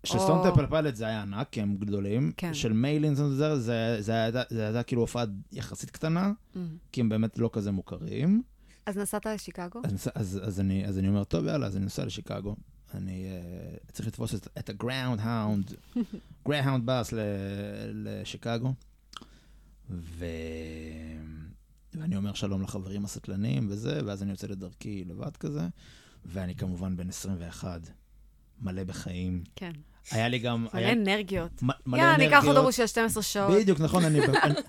[0.04, 2.32] של Stone Temple Pilot זה היה ענק, כי הם גדולים.
[2.38, 2.54] כן.
[2.54, 6.58] של Maylene זה, זה, זה, היה- זה הייתה כאילו הופעה יחסית קטנה, אממ.
[6.92, 8.42] כי הם באמת לא כזה מוכרים.
[8.86, 9.82] אז נסעת לשיקגו?
[9.84, 12.56] אז, אז, אז, אני, אז אני אומר, טוב, יאללה, אז אני נוסע לשיקגו.
[12.96, 15.74] אני אה, צריך לתפוס את, את ה Greyhound,
[16.48, 17.14] גראונד באס
[17.94, 18.74] לשיקגו.
[19.90, 20.26] ו...
[21.94, 25.68] ואני אומר שלום לחברים הסטלנים וזה, ואז אני יוצא לדרכי לבד כזה,
[26.26, 27.82] ואני כמובן בן 21,
[28.62, 29.44] מלא בחיים.
[29.56, 29.72] כן.
[30.12, 30.64] היה לי גם...
[30.74, 31.64] מלא היה, אנרגיות.
[31.64, 32.56] מ- מלא יאללה, אני אקח אנרגיות.
[32.58, 33.52] אוטובוס של 12 שעות.
[33.58, 34.20] בדיוק, נכון, אני,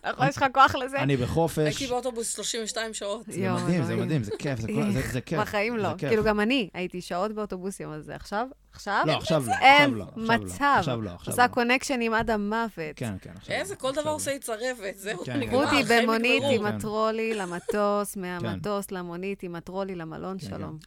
[0.05, 0.99] נכון, יש לך כוח לזה?
[0.99, 1.59] אני בחופש.
[1.59, 3.25] הייתי באוטובוס 32 שעות.
[3.27, 3.97] זה מדהים, זה.
[3.97, 5.41] מדהים, זה כיף, זה כל- זה- זה כיף.
[5.41, 5.89] בחיים לא.
[5.99, 6.09] כיף.
[6.09, 8.15] כאילו, גם אני הייתי שעות באוטובוסים על זה.
[8.15, 8.47] עכשיו?
[8.73, 9.03] עכשיו?
[9.07, 10.05] לא, עכשיו לא, אין עכשיו לא.
[10.05, 10.75] עכשיו לא, מצב.
[10.79, 11.49] עכשיו לא, עכשיו עושה לא.
[11.49, 12.71] קונקשנים עד המוות.
[12.97, 13.61] כן, כן, עכשיו לא.
[13.61, 14.17] איזה, כל עכשיו דבר לא.
[14.17, 16.43] עושה יצרבת, זהו, כן, נגמר, אותי החיים במונית.
[16.51, 16.67] עם כן.
[16.77, 20.79] הטרולי למטוס, מהמטוס למונית עם הטרולי למלון, כן, שלום.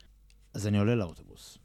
[0.53, 1.57] אז אני עולה לאוטובוס.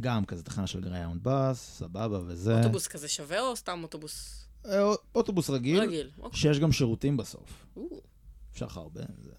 [0.00, 2.58] גם כזה תחנה של גראונד בס, סבבה וזה.
[2.58, 4.82] אוטובוס כזה שווה או סתם אוטובוס אה,
[5.14, 6.10] אוטובוס רגיל, רגיל?
[6.18, 6.40] אוקיי.
[6.40, 7.66] שיש גם שירותים בסוף.
[8.52, 9.00] אפשר לך הרבה.
[9.18, 9.32] זה-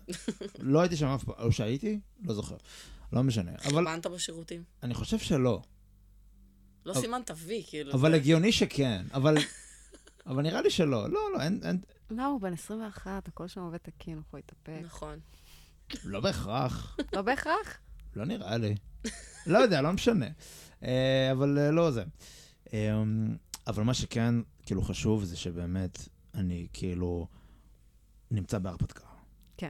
[0.59, 1.99] לא הייתי שם אף פעם, או שהייתי?
[2.23, 2.55] לא זוכר.
[3.13, 3.51] לא משנה.
[3.65, 4.63] אבל חימנת בשירותים?
[4.83, 5.61] אני חושב שלא.
[6.85, 7.93] לא אבל- סימנת וי, כאילו.
[7.93, 9.05] אבל זה- הגיוני שכן.
[9.13, 9.37] אבל...
[10.25, 11.09] אבל נראה לי שלא.
[11.09, 11.59] לא, לא, אין...
[11.63, 14.85] אין- לא, הוא בן 21, הכל שם עובד תקין, הוא יכול להתאפק.
[14.85, 15.19] נכון.
[16.03, 16.97] לא בהכרח.
[17.13, 17.77] לא בהכרח?
[18.15, 18.76] לא נראה לי.
[19.47, 20.26] לא יודע, לא משנה.
[20.84, 22.04] אה, אבל אה, לא זה.
[22.73, 23.04] אה,
[23.67, 27.28] אבל מה שכן, כאילו, חשוב זה שבאמת, אני כאילו
[28.32, 29.04] נמצא בהרפתקה.
[29.58, 29.69] כן.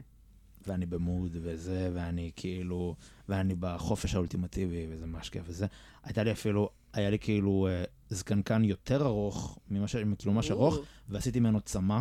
[0.68, 2.96] ואני במוד וזה, ואני כאילו,
[3.30, 5.66] ואני בחופש האולטימטיבי, וזה ממש כיף וזה.
[6.04, 7.68] הייתה לי אפילו, היה לי כאילו
[8.10, 9.96] זקנקן יותר ארוך, ממה ש...
[10.18, 10.78] כאילו ממש ארוך,
[11.10, 12.00] ועשיתי ממנו צמה,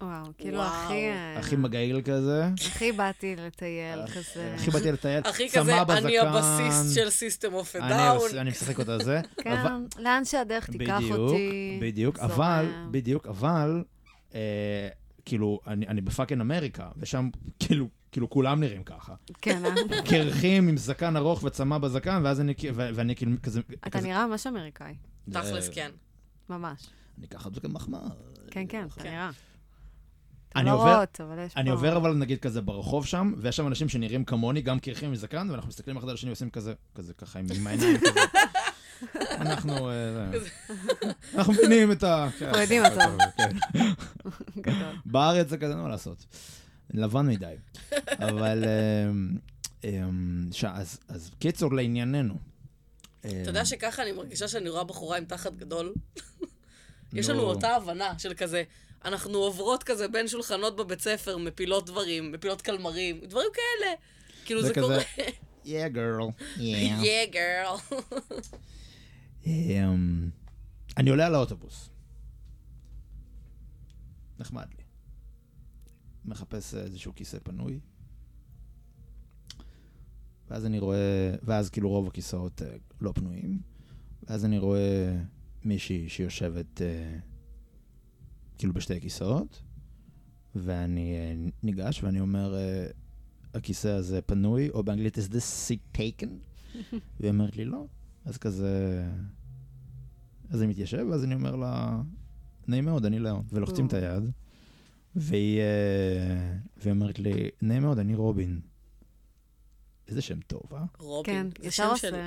[0.00, 0.68] וואו, כאילו וואו.
[0.68, 0.92] הכי...
[1.08, 2.44] אה, הכי מגעיל כזה.
[2.66, 4.54] הכי באתי לטייל, כזה.
[4.54, 6.06] הכי באתי לטייל, הכי צמה כזה, בזקן.
[6.06, 8.16] אני הבסיסט של System of a Down.
[8.16, 9.20] עוש- אני משחק אותה זה.
[9.46, 11.78] אבל- כן, לאן שהדרך תיקח בדיוק, אותי.
[11.82, 12.30] בדיוק, זורם.
[12.30, 13.84] אבל, בדיוק, אבל,
[14.34, 14.88] אה,
[15.24, 17.28] כאילו, אני, בפאקינג אמריקה, ושם,
[17.58, 19.14] כאילו, כאילו כולם נראים ככה.
[19.42, 19.70] כן, אה?
[20.10, 23.60] קרחים עם זקן ארוך וצמא בזקן, ואז אני, ואני כאילו כזה...
[23.80, 24.94] אתה כזה- נראה ממש אמריקאי,
[25.30, 25.90] תכלס, כן.
[26.50, 26.86] ממש.
[27.18, 28.00] אני אקח את זה כמחמאה.
[28.50, 29.10] כן, כן, אתה כן.
[29.10, 29.30] נראה.
[30.56, 31.60] אני לא עובר- רואות, אבל יש פה...
[31.60, 35.16] אני עובר אבל נגיד כזה ברחוב שם, ויש שם אנשים שנראים כמוני, גם קרחים עם
[35.16, 38.20] זקן, ואנחנו מסתכלים אחד על השני ועושים כזה, כזה ככה עם העיניים כזה.
[39.30, 39.94] אנחנו, אה.
[41.34, 42.28] אנחנו מבינים את ה...
[42.38, 43.00] כן, אנחנו יודעים אותו.
[43.36, 44.72] כן.
[45.06, 46.24] בארץ זה כזה, מה לעשות.
[46.90, 47.54] לבן מדי.
[48.18, 48.64] אבל,
[49.84, 50.64] אמ, ש-
[51.08, 52.34] אז- קיצור, לענייננו.
[53.20, 55.92] אתה יודע שככה אני מרגישה שאני רואה בחורה עם תחת גדול?
[57.12, 57.46] יש לנו נו.
[57.48, 58.62] אותה הבנה של כזה,
[59.04, 63.92] אנחנו עוברות כזה בין שולחנות בבית ספר, מפילות דברים, מפילות קלמרים, דברים כאלה.
[64.44, 64.98] כאילו זה קורה.
[65.64, 66.32] Yeah, girl.
[66.56, 66.60] Yeah.
[67.04, 67.94] Yeah, girl.
[69.46, 70.30] אמ,
[70.96, 71.90] אני עולה על האוטובוס.
[74.38, 74.84] נחמד לי.
[76.24, 77.80] מחפש איזשהו כיסא פנוי.
[80.48, 83.60] ואז אני רואה, ואז כאילו רוב הכיסאות אה, לא פנויים.
[84.22, 85.16] ואז אני רואה
[85.64, 87.18] מישהי שיושבת אה,
[88.58, 89.62] כאילו בשתי כיסאות,
[90.54, 92.86] ואני אה, ניגש ואני אומר, אה,
[93.54, 96.28] הכיסא הזה פנוי, או באנגלית, is this seat taken?
[97.20, 97.86] והיא אומרת לי, לא.
[98.24, 99.04] אז כזה...
[100.50, 102.02] אז אני מתיישב, ואז אני אומר לה,
[102.68, 103.44] נעים מאוד, אני לאון.
[103.52, 103.86] ולוחצים.
[103.86, 104.30] את היד,
[105.16, 108.60] והיא, אה, והיא אומרת לי, נעים מאוד, אני רובין.
[110.08, 110.84] איזה שם טוב, אה?
[110.98, 112.18] רובין, כן, ישר שם עושה שלי.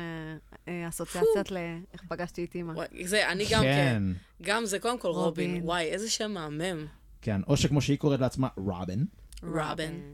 [0.67, 2.73] אה, אסוציאציות לאיך פגשתי את אימא.
[3.03, 3.63] זה, אני גם כן.
[3.63, 4.03] כן.
[4.45, 5.49] גם זה קודם כל רובין.
[5.49, 5.65] רובין.
[5.65, 6.85] וואי, איזה שם מהמם.
[7.21, 9.05] כן, או שכמו שהיא קוראת לעצמה, רובין.
[9.43, 10.13] רובין.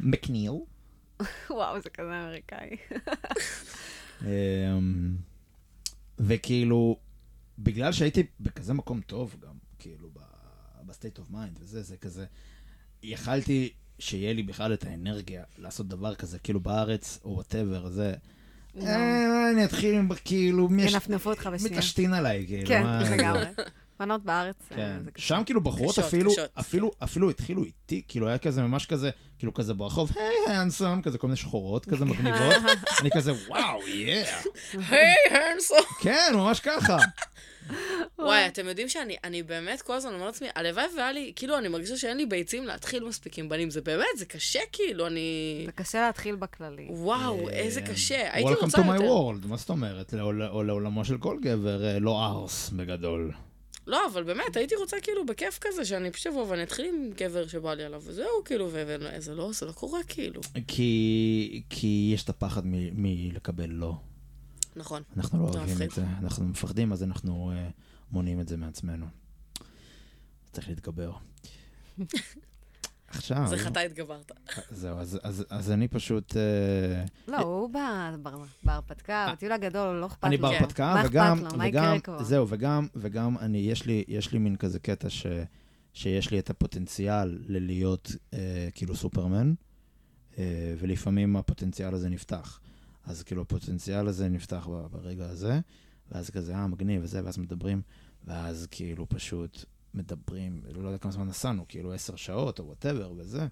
[0.00, 0.52] מקניל.
[1.50, 2.76] וואו, זה כזה אמריקאי.
[4.22, 5.16] אמ,
[6.18, 6.98] וכאילו,
[7.58, 10.10] בגלל שהייתי בכזה מקום טוב גם, כאילו,
[10.86, 12.26] ב-state of mind וזה, זה כזה,
[13.02, 18.14] יכלתי שיהיה לי בכלל את האנרגיה לעשות דבר כזה, כאילו בארץ, או whatever, זה...
[18.74, 18.86] לא.
[18.86, 20.92] אה, אני אתחיל עם, כאילו, מי יש...
[20.92, 21.72] ינפנפו אותך בשנייה.
[21.72, 22.68] מתעשתין עליי, כאילו.
[22.68, 22.82] כן?
[23.12, 23.44] לגמרי.
[24.00, 24.98] בנות בארץ, אה, כן.
[25.16, 26.32] שם כאילו בחורות אפילו.
[26.60, 31.18] אפילו, אפילו התחילו איתי, כאילו היה כזה ממש כזה, כאילו כזה ברחוב, היי האנסום, כזה
[31.18, 32.54] כל מיני שחורות כזה מגניבות,
[33.00, 34.40] אני כזה וואו, יאה,
[34.88, 35.78] היי, הרנסון.
[36.00, 36.96] כן, ממש ככה.
[38.28, 41.68] וואי, אתם יודעים שאני אני באמת כל הזמן אומרת לעצמי, הלוואי והיה לי, כאילו, אני
[41.68, 43.70] מרגישה שאין לי ביצים להתחיל מספיק עם בנים.
[43.70, 45.62] זה באמת, זה קשה, כאילו, אני...
[45.66, 46.86] זה קשה להתחיל בכללי.
[46.90, 48.34] וואו, איזה אה, קשה.
[48.34, 49.04] הייתי Welcome רוצה to my יותר.
[49.06, 50.12] world, מה זאת אומרת?
[50.12, 53.32] לעול- או לעולמו של כל גבר, אה, לא ארס בגדול.
[53.86, 57.46] לא, אבל באמת, הייתי רוצה כאילו בכיף כזה, שאני פשוט אבוא ואני אתחיל עם גבר
[57.46, 60.40] שבא לי עליו, וזהו, כאילו, וזה לא, זה לא קורה, כאילו.
[60.68, 63.94] כי, כי יש את הפחד מ- מלקבל לא.
[64.76, 65.02] נכון.
[65.16, 65.82] אנחנו לא אוהבים.
[65.82, 67.68] את זה, אנחנו מפחדים, אז אנחנו אה,
[68.12, 69.06] מונעים את זה מעצמנו.
[70.52, 71.12] צריך להתגבר.
[73.08, 74.32] עכשיו, אז איך אתה התגברת?
[74.70, 80.06] זהו, אז, אז, אז אני פשוט, אה, לא, הוא בא בר- בהרפתקה, בטיול הגדול, לא
[80.06, 80.28] אכפת לו.
[80.28, 80.42] אני כן.
[80.42, 81.58] בהרפתקה, מה וגם, אכפת לו?
[81.58, 82.22] מה יקרה כבר?
[82.22, 85.26] זהו, וגם, וגם אני, יש לי, יש לי מין כזה קטע ש,
[85.92, 89.54] שיש לי את הפוטנציאל ללהיות אה, כאילו סופרמן,
[90.38, 92.60] אה, ולפעמים הפוטנציאל הזה נפתח.
[93.04, 95.60] אז כאילו הפוטנציאל הזה נפתח ברגע הזה,
[96.12, 97.82] ואז כזה, אה, מגניב וזה, ואז מדברים,
[98.24, 103.46] ואז כאילו פשוט מדברים, לא יודע כמה זמן נסענו, כאילו עשר שעות או whatever וזה,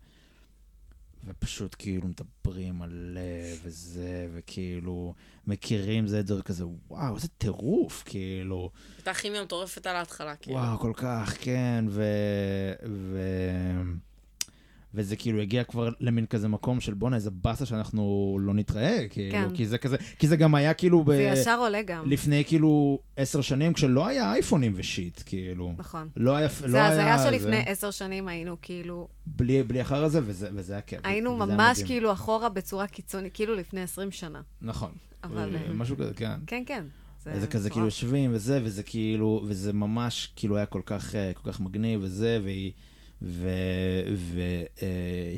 [1.24, 3.20] ופשוט כאילו מדברים מלא
[3.62, 5.14] וזה, וכאילו
[5.46, 8.70] מכירים זה את זה, וכזה, וואו, איזה טירוף, כאילו.
[8.96, 10.56] הייתה כימיה מטורפת על ההתחלה, כאילו.
[10.56, 12.02] וואו, כל כך, כן, ו...
[12.88, 13.18] ו...
[14.94, 19.32] וזה כאילו הגיע כבר למין כזה מקום של בואנה, איזה באסה שאנחנו לא נתראה, כאילו,
[19.32, 19.48] כן.
[19.54, 21.10] כי זה כזה, כי זה גם היה כאילו ב...
[21.10, 22.10] זה ישר עולה גם.
[22.10, 25.74] לפני כאילו עשר שנים, כשלא היה אייפונים ו shit, כאילו.
[25.78, 26.08] נכון.
[26.16, 26.48] לא היה...
[26.62, 30.48] לא זה היה הזיה זה- שלפני עשר שנים היינו כאילו, בלי, בלי אחר הזה, וזה,
[30.54, 31.00] וזה היה כיף.
[31.04, 31.86] היינו היה ממש מדהים.
[31.86, 34.40] כאילו אחורה בצורה קיצונית, כאילו לפני עשרים שנה.
[34.62, 34.90] נכון.
[35.24, 36.34] אבל, אה, אה, משהו כזה, כן.
[36.46, 36.84] כן, כן.
[37.26, 37.84] וזה כזה כאילו.
[37.84, 42.40] יושבים וזה, וזה כאילו, וזה ממש כאילו היה כל כך, אה, כל כך מגניב וזה,
[42.44, 42.72] והיא,
[43.22, 44.66] והיא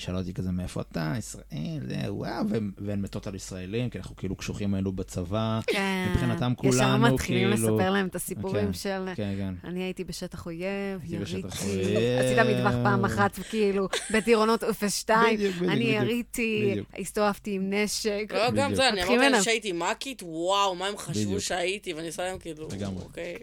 [0.00, 1.44] שאלה אותי כזה, מאיפה אתה, ישראל,
[1.88, 2.44] זה, וואו,
[2.78, 6.06] והן- מתות על ישראלים, כי אנחנו כאילו קשוחים היינו בצבא, כן.
[6.12, 9.04] מבחינתם ישר כולנו, מתחילים כאילו- לספר להם את הסיפורים כן, של...
[9.14, 9.68] כן, כן.
[9.68, 10.64] אני הייתי בשטח אויב,
[11.04, 11.42] יריתי.
[11.48, 15.84] עשית מטווח פעם אחת, כאילו, בטירונות 02, בדיוק, בדיוק, אני.
[15.84, 16.74] יריתי.
[16.98, 18.24] הסתובבתי עם נשק.
[18.34, 18.74] לא, גם.
[18.74, 19.42] זה, אני מתחילים אמרתי להם.
[19.42, 21.40] שהייתי מאקית, וואו, מה הם חשבו.
[21.40, 23.02] שהייתי, ואני עושה להם כאילו, לגמרי.
[23.04, 23.36] אוקיי.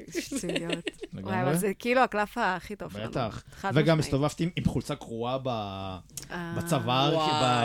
[1.15, 1.34] לגמרי.
[1.34, 3.10] וואי, אבל זה כאילו הקלף הכי טוב שלנו.
[3.12, 3.43] בטח.
[3.73, 3.99] וגם.
[3.99, 5.47] הסתובבתי עם- עם חולצה קרועה ב-
[6.32, 7.17] אה, בצוואר,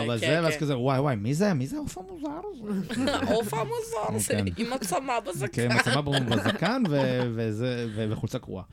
[0.07, 0.59] ב- בזה, כן, ואז כן.
[0.59, 1.53] כזה, וואי, וואי, מי זה?
[1.53, 3.11] מי זה העוף המוזר הזה?
[3.27, 4.45] העוף המוזר הזה, כן.
[4.57, 5.47] עם הצמא בזקן.
[5.69, 8.63] כן, מצבה ברור בזקן ו- וזה- ו- וחולצה קרועה.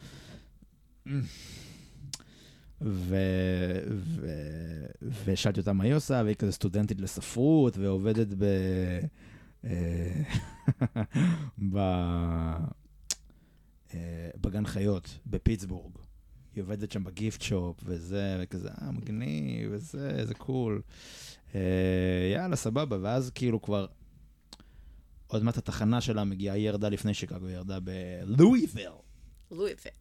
[2.80, 4.86] ו- ו-
[5.24, 8.44] ושאלתי אותה מה היא עושה, והיא כזה סטודנטית לספרות, ועובדת ב...
[9.64, 10.22] אה,
[11.72, 12.54] ב-
[14.40, 15.92] בגן חיות, בפיטסבורג.
[16.54, 20.82] היא עובדת שם בגיפט שופ, וזה, וכזה, אה, מגניב, וזה, איזה קול.
[21.54, 21.60] אה,
[22.34, 23.86] יאללה, סבבה, ואז כאילו כבר...
[25.26, 28.88] עוד מעט התחנה שלה מגיעה, היא ירדה לפני שיקגו, היא ירדה בלואיביל.
[29.50, 29.92] לואיביל.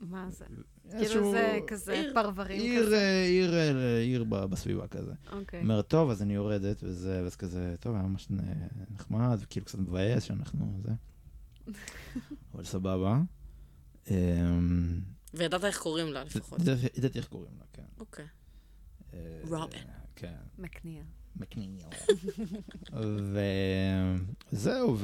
[0.00, 0.44] מה זה?
[0.98, 2.96] כאילו זה כזה עיר- פרברים עיר, כזה.
[2.96, 5.12] אה, עיר, אה, עיר ב- בסביבה כזה.
[5.32, 5.60] אוקיי.
[5.62, 8.28] אומרת, טוב, אז אני יורדת, וזה, ואז כזה, טוב, היה ממש
[8.90, 10.90] נחמד, וכאילו קצת מבאס שאנחנו, זה.
[12.64, 13.20] אבל סבבה.
[14.10, 15.00] אמ,
[15.34, 16.60] וידעת איך קוראים לה לפחות.
[16.96, 17.82] ידעתי איך קוראים לה, כן.
[17.98, 18.24] אוקיי.
[19.14, 19.82] אה, רובין.
[20.16, 20.34] כן.
[20.58, 21.02] מקניל.
[21.36, 21.80] מקניל.
[24.52, 24.98] וזהו.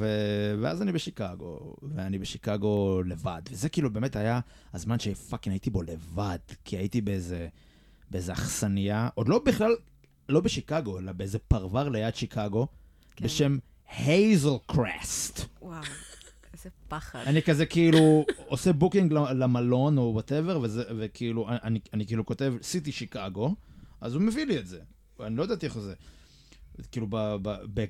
[0.61, 4.39] ואז אני בשיקגו, ואני בשיקגו לבד, וזה כאילו באמת היה
[4.73, 7.47] הזמן ש fucking הייתי בו לבד, כי הייתי באיזה,
[8.09, 9.75] באיזה אכסניה, עוד לא בכלל,
[10.29, 12.67] לא בשיקגו, אלא באיזה פרבר ליד שיקגו,
[13.15, 13.25] כן.
[13.25, 13.57] בשם
[13.97, 15.39] הייזל קרסט.
[15.61, 15.83] וואו,
[16.53, 17.19] איזה פחד.
[17.27, 20.59] אני כזה כאילו עושה booking למלון או whatever,
[20.97, 23.55] וכאילו, אני, אני כאילו כותב city שיקגו,
[24.01, 24.79] אז הוא מביא לי את זה.
[25.19, 25.93] אני לא ידעתי איך זה.
[26.91, 27.85] כאילו ב, ב, ב,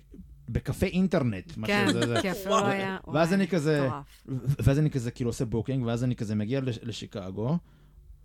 [0.49, 1.87] בקפה אינטרנט, כן.
[2.21, 2.65] כי אפילו וואו.
[2.65, 2.97] היה...
[3.13, 3.89] ואז אני כזה-.
[4.63, 7.57] ואז אני כזה כאילו עושה booking, ואז אני כזה מגיע לש- לשיקגו,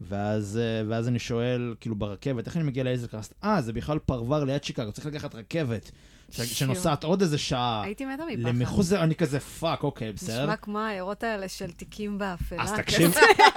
[0.00, 3.34] ואז, אה, ואז אני שואל, כאילו ברכבת, איך אני מגיע להייזל קרסט?
[3.44, 5.90] אה, זה בכלל פרבר ליד שיקגו, צריך לקחת רכבת,
[6.30, 7.82] ש- שנוסעת עוד איזה שעה.
[7.84, 8.48] הייתי מתה מפחד.
[8.48, 10.42] למחוץ, זה- אני כזה fuck, אוקיי, בסדר.
[10.42, 12.62] נשמע כמו העיירות האלה של תיקים באפלה.
[12.62, 12.82] אז כזה.
[12.82, 13.14] תקשיב,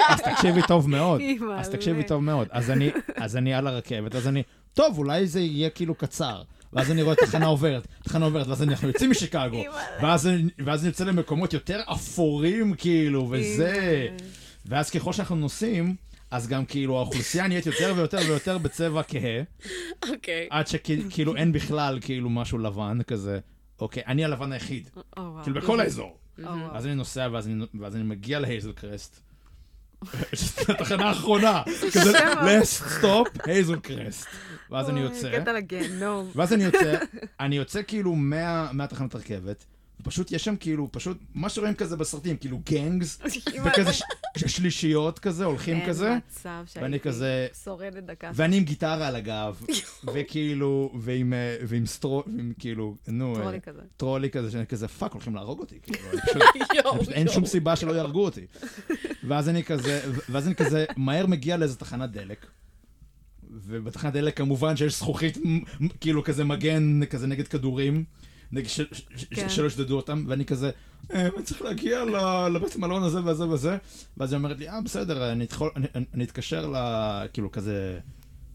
[0.09, 1.21] אז תקשיבי טוב מאוד.
[1.57, 2.47] אז תקשיבי טוב מאוד.
[2.51, 6.41] אז אני, אז אני על הרכבת, אז אני, טוב, אולי זה יהיה כאילו קצר.
[6.73, 9.63] ואז אני רואה תחנה עוברת, תחנה עוברת, ואז אנחנו יוצאים משיקגו.
[10.01, 14.07] ואז אני- ואז יוצא למקומות יותר אפורים, כאילו, וזה.
[14.65, 15.95] ואז ככל שאנחנו נוסעים,
[16.31, 19.41] אז גם כאילו האוכלוסייה נהיית יותר ויותר ויותר בצבע כהה,
[20.09, 20.47] אוקיי.
[20.49, 23.39] עד שכאילו אין בכלל כאילו משהו לבן כזה.
[23.79, 25.43] אוקיי, אני הלבן היחיד, או, וואו.
[25.43, 26.17] כאילו בכל האזור.
[26.39, 26.75] או, וואו.
[26.75, 29.19] אז אני נוסע, ואז אני, ואז אני מגיע להייזל קרסט.
[30.69, 31.63] התחנה האחרונה.
[31.93, 34.27] כזה, last stop, הייזל קרסט.
[34.71, 35.43] ואז אני יוצא.
[36.35, 36.97] ואז אני יוצא,
[37.39, 39.65] אני יוצא כאילו מה- מהתחנת רכבת,
[40.01, 43.21] ופשוט יש שם כאילו, פשוט, מה שרואים כזה בסרטים, כאילו gangs,
[43.65, 44.03] וכזה ש-
[44.37, 48.31] שלישיות כזה, הולכים כזה, אין מצב שהייתי ואני כזה- שורדת דקה.
[48.33, 49.61] ואני עם גיטרה על הגב,
[50.13, 53.81] וכאילו, ועם, אה, ועם סטרו, ועם כאילו, נו, אה, טרולי כזה.
[53.97, 56.41] טרולי כזה, שאני כזה, fuck, הולכים להרוג אותי, כאילו, אני פשוט...
[56.75, 57.33] יואו, פשוט אין יואו.
[57.33, 58.45] שום סיבה שלא יהרגו אותי.
[59.23, 62.45] ואז אני כזה, ואז אני כזה מהר מגיע לאיזה תחנת דלק.
[63.51, 68.03] ובתחנת דלק כמובן שיש זכוכית, מ- מ- כאילו כזה מגן כזה נגד כדורים,
[68.67, 68.81] ש-
[69.31, 69.49] כן.
[69.49, 70.71] שלא ישדדו אותם, ואני כזה,
[71.13, 72.03] "אה, אני צריך להגיע
[72.53, 73.77] לבית מלון הזה וזה וזה,
[74.17, 76.75] ואז היא אומרת לי, אה, בסדר, אני אתחול- אני- אני- אני אתקשר ל...
[77.33, 77.99] כאילו כזה,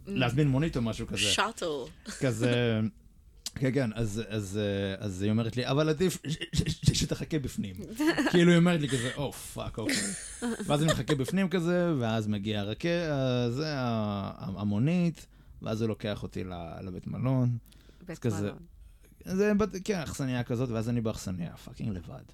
[0.07, 1.19] להזמין מונית או משהו כזה.
[1.19, 1.67] שאטל.
[2.21, 2.81] כזה...
[3.61, 6.19] כן, כן, אז, אז, אה, אז היא אומרת לי, אבל עדיף
[6.93, 7.75] שתחכה בפנים.
[8.31, 9.97] כאילו היא אומרת לי כזה, oh fuck, אוקיי.
[10.67, 12.89] ואז אני מחכה בפנים כזה, ואז מגיע הרכב,
[13.51, 14.31] זה, ה-
[14.61, 15.27] המונית,
[15.63, 16.45] ואז הוא לוקח אותי
[16.83, 17.57] לבית מלון.
[18.07, 18.59] בית מלון.
[19.25, 19.53] זה,
[19.85, 22.25] כן, אכסניה כזאת, ואז אני באכסניה, fucking לבד.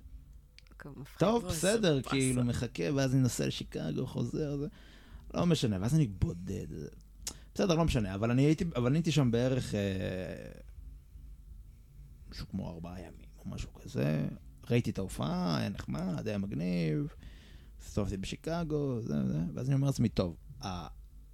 [1.19, 2.03] טוב, בסדר.
[2.03, 4.67] כאילו, מחכה, ואז אני נוסע לשיקגו, חוזר, זה...
[5.35, 6.67] לא משנה, ואז אני בודד.
[7.55, 9.75] בסדר, לא משנה, אבל אני הייתי, אבל הייתי שם בערך...
[9.75, 9.81] אה,
[12.31, 14.29] משהו כמו ארבעה ימים, או משהו כזה.
[14.71, 17.15] ראיתי את ההופעה, היה נחמד, היה מגניב.
[17.81, 20.37] הסתובבתי בשיקגו, זה וזה, ואז אני אומר לעצמי, טוב,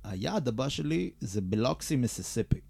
[0.04, 2.60] היעד הבא שלי זה בלוקסי, מיסיסיפי.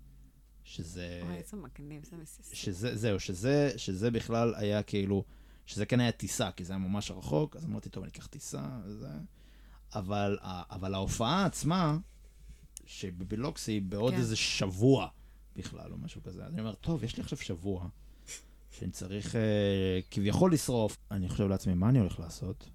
[0.67, 1.21] שזה...
[1.23, 2.51] אוי, איזה מגניב, זה מסיס.
[2.53, 5.25] שזה, זהו, שזה, שזה בכלל היה כאילו,
[5.67, 8.81] שזה כן היה טיסה, כי זה היה ממש רחוק, אז אמרתי, טוב, אני אקח טיסה,
[8.85, 9.09] וזה...
[9.95, 11.99] אבל, אבל ההופעה עצמה,
[12.85, 14.19] שבבלוקסי היא בעוד כן.
[14.19, 15.09] איזה שבוע
[15.57, 17.89] בכלל, או משהו כזה, אז אני אומר, טוב, יש לי עכשיו שבוע,
[18.71, 20.97] שאני צריך אה, כביכול לשרוף.
[21.11, 22.71] אני חושב לעצמי, מה אני הולך לעשות?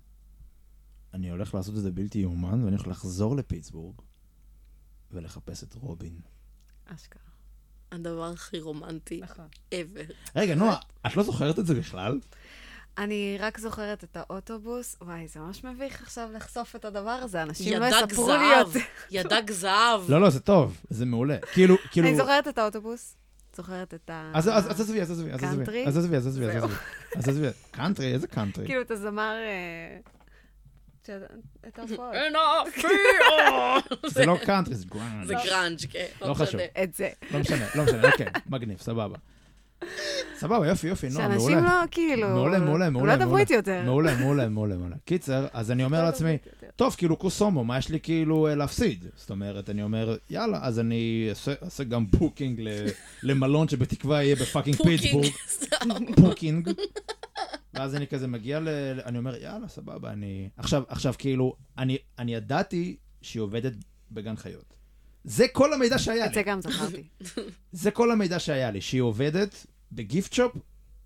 [1.13, 4.01] אני הולך לעשות את זה בלתי יאומן, ואני הולך לחזור לפיטסבורג
[5.11, 6.19] ולחפש את רובין.
[6.85, 7.30] אשכרה.
[7.91, 9.45] הדבר הכי רומנטי נכון.
[9.73, 10.13] ever.
[10.35, 10.77] רגע, נועה,
[11.07, 12.19] את לא זוכרת את זה בכלל?
[12.97, 17.79] אני רק זוכרת את האוטובוס, וואי, זה ממש מביך עכשיו לחשוף את הדבר הזה, אנשים
[17.79, 18.71] לא יספרו לי את.
[18.71, 18.79] זה.
[19.11, 20.01] ידק זהב.
[20.09, 21.37] לא, לא, זה טוב, זה מעולה.
[21.53, 22.07] כאילו, כאילו...
[22.07, 23.15] אני זוכרת את האוטובוס,
[23.55, 24.31] זוכרת את ה...
[24.35, 25.55] אז אז- אז עזבי, אז עזבי, אז עזבי.
[25.57, 25.87] קאנטרי?
[25.87, 26.63] אז עזבי, אז עזבי, אז.
[26.63, 26.73] עזבי.
[27.15, 27.47] אז עזבי.
[27.71, 28.65] קאנטרי, איזה קאנטרי?
[28.65, 29.33] כאילו, את הזמר...
[31.09, 31.15] אה,
[31.67, 32.13] את ההופעות.
[32.13, 32.33] אין
[32.67, 32.89] אפילו.
[34.09, 35.27] זה לא קאנטרי, זה גראנד.
[35.27, 36.05] זה גראנג', כן.
[36.21, 36.45] לא חשוב.
[36.61, 36.83] משנה.
[36.83, 37.09] את זה.
[37.31, 39.17] לא משנה, לא משנה, אוקיי, מגניב, סבבה.
[40.35, 41.39] סבבה, יופי, יופי, נועה, מעולה.
[41.41, 42.27] שאנשים לא, כאילו...
[42.29, 43.15] מעולה, מעולה, מעולה.
[43.15, 43.37] לא דברו.
[43.37, 43.81] איתי יותר.
[43.85, 44.95] מעולה, מעולה, מעולה, מעולה.
[45.05, 46.37] קיצר, אז אני אומר לא לעצמי.
[46.75, 49.05] טוב, כאילו כוסאומו, מה יש לי כאילו אה, להפסיד?
[49.15, 51.27] זאת אומרת, אני אומר, יאללה, אז אני
[51.63, 52.61] אעשה- גם booking
[53.23, 55.25] למלון שבתקווה יהיה ב fucking פיטסבורג.
[56.15, 56.69] fucking.
[57.73, 58.67] ואז אני כזה מגיע ל...
[59.05, 60.49] אני אומר, יאללה, סבבה, אני...
[60.57, 63.73] עכשיו, עכשיו, כאילו, אני, אני ידעתי שהיא עובדת
[64.11, 64.73] בגן חיות.
[65.23, 66.35] זה כל המידע שהיה את לי.
[66.35, 67.07] זה גם זכרתי.
[67.71, 70.55] זה כל המידע שהיה לי, שהיא עובדת ב gift shop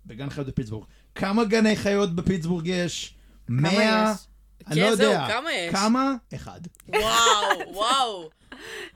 [0.06, 0.86] בגן חיות בפיטסבורג.
[1.14, 3.14] כמה גני חיות בפיטסבורג יש?
[3.46, 4.12] כמה מאה?
[4.14, 4.26] יש?
[4.66, 5.26] אני לא כן, זהו, יודע.
[5.28, 5.72] כמה יש?
[5.72, 6.14] כמה?
[6.34, 6.60] אחד.
[6.88, 8.30] וואו, וואו.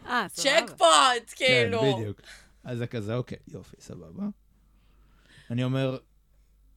[0.06, 0.50] אה, סבבה.
[0.60, 1.96] צ'ק פוינט, כן, כאילו.
[1.96, 2.20] בדיוק.
[2.64, 4.24] אז זה כזה, אוקיי, יופי, סבבה.
[5.50, 5.98] אני אומר,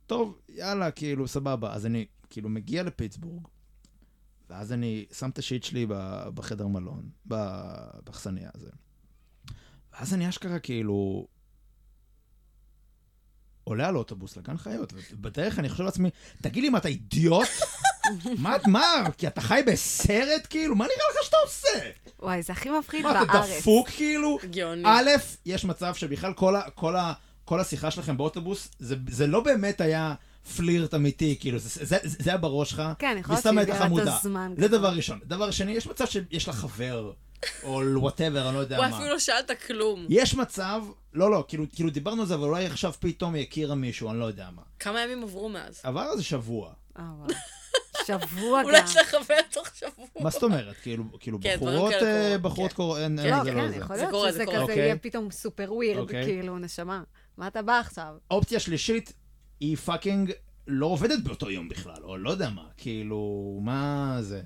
[0.07, 1.73] טוב, יאללה, כאילו, סבבה.
[1.73, 3.47] אז אני כאילו מגיע לפיטסבורג,
[4.49, 5.85] ואז אני שם את השיט שלי
[6.33, 8.69] בחדר מלון, באכסניה הזה.
[9.93, 11.27] ואז אני אשכרה כאילו...
[13.63, 16.09] עולה על אוטובוס לגן חיות, ובדרך אני חושב לעצמי,
[16.41, 17.47] תגיד לי, מה, אתה אידיוט?
[18.37, 20.75] מה, מה, כי אתה חי בסרט, כאילו?
[20.75, 21.89] מה נראה לך שאתה עושה?
[22.19, 23.59] וואי, זה הכי מפחיד מה, אתה בארץ.
[23.59, 24.37] דפוק, כאילו?
[24.51, 24.83] גאוני.
[24.85, 25.09] א',
[25.45, 26.33] יש מצב שבכלל
[26.75, 27.13] כל, ה,
[27.45, 30.13] כל, השיחה שלכם באוטובוס, זה, זה לא באמת היה
[30.55, 34.19] פלירט אמיתי, כאילו, זה, זה, זה, זה היה בראש שלך, כן, יכול להיות לה את.
[34.19, 34.77] הזמן זה כזה.
[34.77, 35.19] דבר ראשון.
[35.25, 37.11] דבר שני, יש מצב שיש לה חבר,
[37.63, 38.95] או whatever, אני לא יודע הוא מה.
[38.97, 40.05] אפילו לא שאלת כלום.
[40.09, 43.75] יש מצב, לא, לא, כאילו, כאילו דיברנו על זה, אבל אולי עכשיו פתאום היא הכירה
[43.75, 44.61] מישהו, אני לא יודע מה.
[44.79, 45.81] כמה ימים עברו מאז?
[45.83, 46.73] עבר איזה שבוע.
[46.99, 47.29] אה, וואו.
[48.05, 48.85] שבוע אולי גם.
[48.85, 50.05] יש לך חבר תוך שבוע.
[50.19, 50.75] מה זאת אומרת?
[50.81, 52.75] כאילו, כאילו כן, בחורות, אה, בחורות כן.
[52.75, 53.75] קורות, אין, אין, לא, זה לא כן, זה.
[53.75, 54.57] יכול זה להיות קורה, שזה זה קורה.
[54.57, 54.83] כזה אוקיי.
[54.83, 56.23] יהיה פתאום super weird, אוקיי.
[56.23, 57.03] כאילו, נשמה.
[57.37, 58.15] מה אתה בא עכשיו?
[58.31, 59.13] אופציה שלישית,
[59.59, 60.31] היא fucking
[60.67, 64.43] לא עובדת באותו יום בכלל, או לא יודע מה, כאילו, מה זה.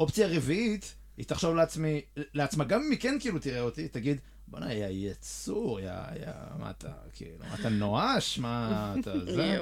[0.00, 4.72] אופציה רביעית, היא תחשוב לעצמי, לעצמה, גם אם היא כן כאילו תראה אותי, תגיד, בוא'נה,
[4.72, 9.58] יא יצור, יא, יא, מה אתה, כאילו, מה אתה נואש, מה אתה, זה?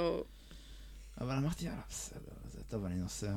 [1.20, 3.34] אבל אמרתי, יאללה, בסדר, זה טוב, אני נוסע.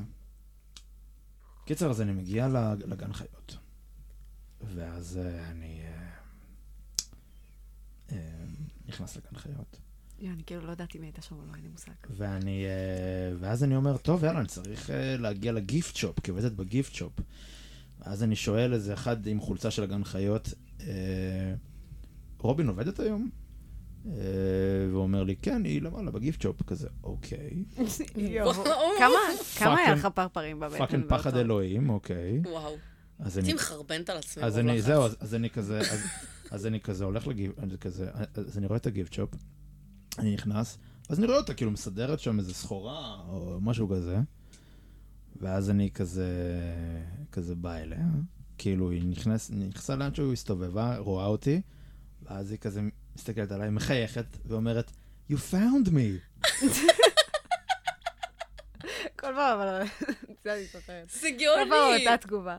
[1.66, 3.58] קיצר, אז אני מגיע לג- לגן חיות.
[4.76, 6.10] ואז אה, אני אה,
[8.12, 8.18] אה,
[8.90, 9.80] נכנס לגן חיות.
[10.20, 11.92] יואו, אני כאילו לא יודעת אם הייתה שם או לא, אין לי מושג.
[12.10, 16.32] ואני, אה, ואז אני אומר, טוב, יאללה, אני צריך אה, להגיע ל gift shop, כי
[16.32, 17.14] עובדת ב gift shop.
[18.00, 21.54] ואז אני שואל איזה אחד עם חולצה של הגן חיות, אה,
[22.40, 23.30] רובין עובדת היום?
[24.92, 27.64] והוא אומר לי, כן, היא למעלה ב gift shop, כזה, אוקיי.
[29.00, 29.16] כמה
[29.58, 30.78] כמה היה לך פרפרים בבטן?
[30.78, 32.42] fucking פחד אלוהים, אוקיי.
[32.46, 32.78] וואו.
[33.20, 34.44] אז הייתי אני, מחרבנת על עצמי.
[34.44, 34.82] אז אני.
[34.82, 35.82] זהו, אז אני כזה,
[36.52, 39.30] אז- אני כזה הולך ל gift, אני כזה, אז אני רואה את הגיפט שופ,
[40.20, 40.78] אני נכנס,
[41.10, 44.18] אז אני רואה אותה כאילו מסדרת שם איזה סחורה או משהו כזה,
[45.42, 46.28] ואז אני כזה,
[47.32, 48.06] כזה בא אליה,
[48.58, 51.62] כאילו היא נכנס, נכנסה לאן שהוא הסתובבה, רואה אותי,
[52.24, 52.82] ואז היא כזה
[53.16, 54.92] מסתכלת עליי, מחייכת, ואומרת,
[55.32, 56.46] You found me.
[59.20, 59.84] כל פעם, אבל...
[60.44, 61.10] זה אני זוכרת.
[61.10, 62.08] זה כל פעם גאוני.
[62.08, 62.56] אותה תגובה.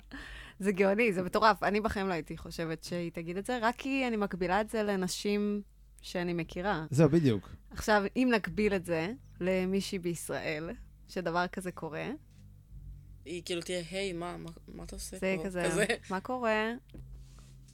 [0.60, 1.62] זה גאוני, זה מטורף.
[1.62, 4.82] אני בחיים לא הייתי חושבת שהיא תגיד את זה, רק כי אני מקבילה את זה
[4.82, 5.62] לנשים
[6.00, 6.86] שאני מכירה.
[6.90, 7.48] זהו, בדיוק.
[7.70, 10.70] עכשיו, אם נקביל את זה למישהי בישראל,
[11.08, 12.10] שדבר כזה קורה,
[13.24, 15.66] היא כאילו תהיה, היי, מה, מה- מה אתה עושה זה פה?" כזה,
[16.10, 16.64] מה קורה?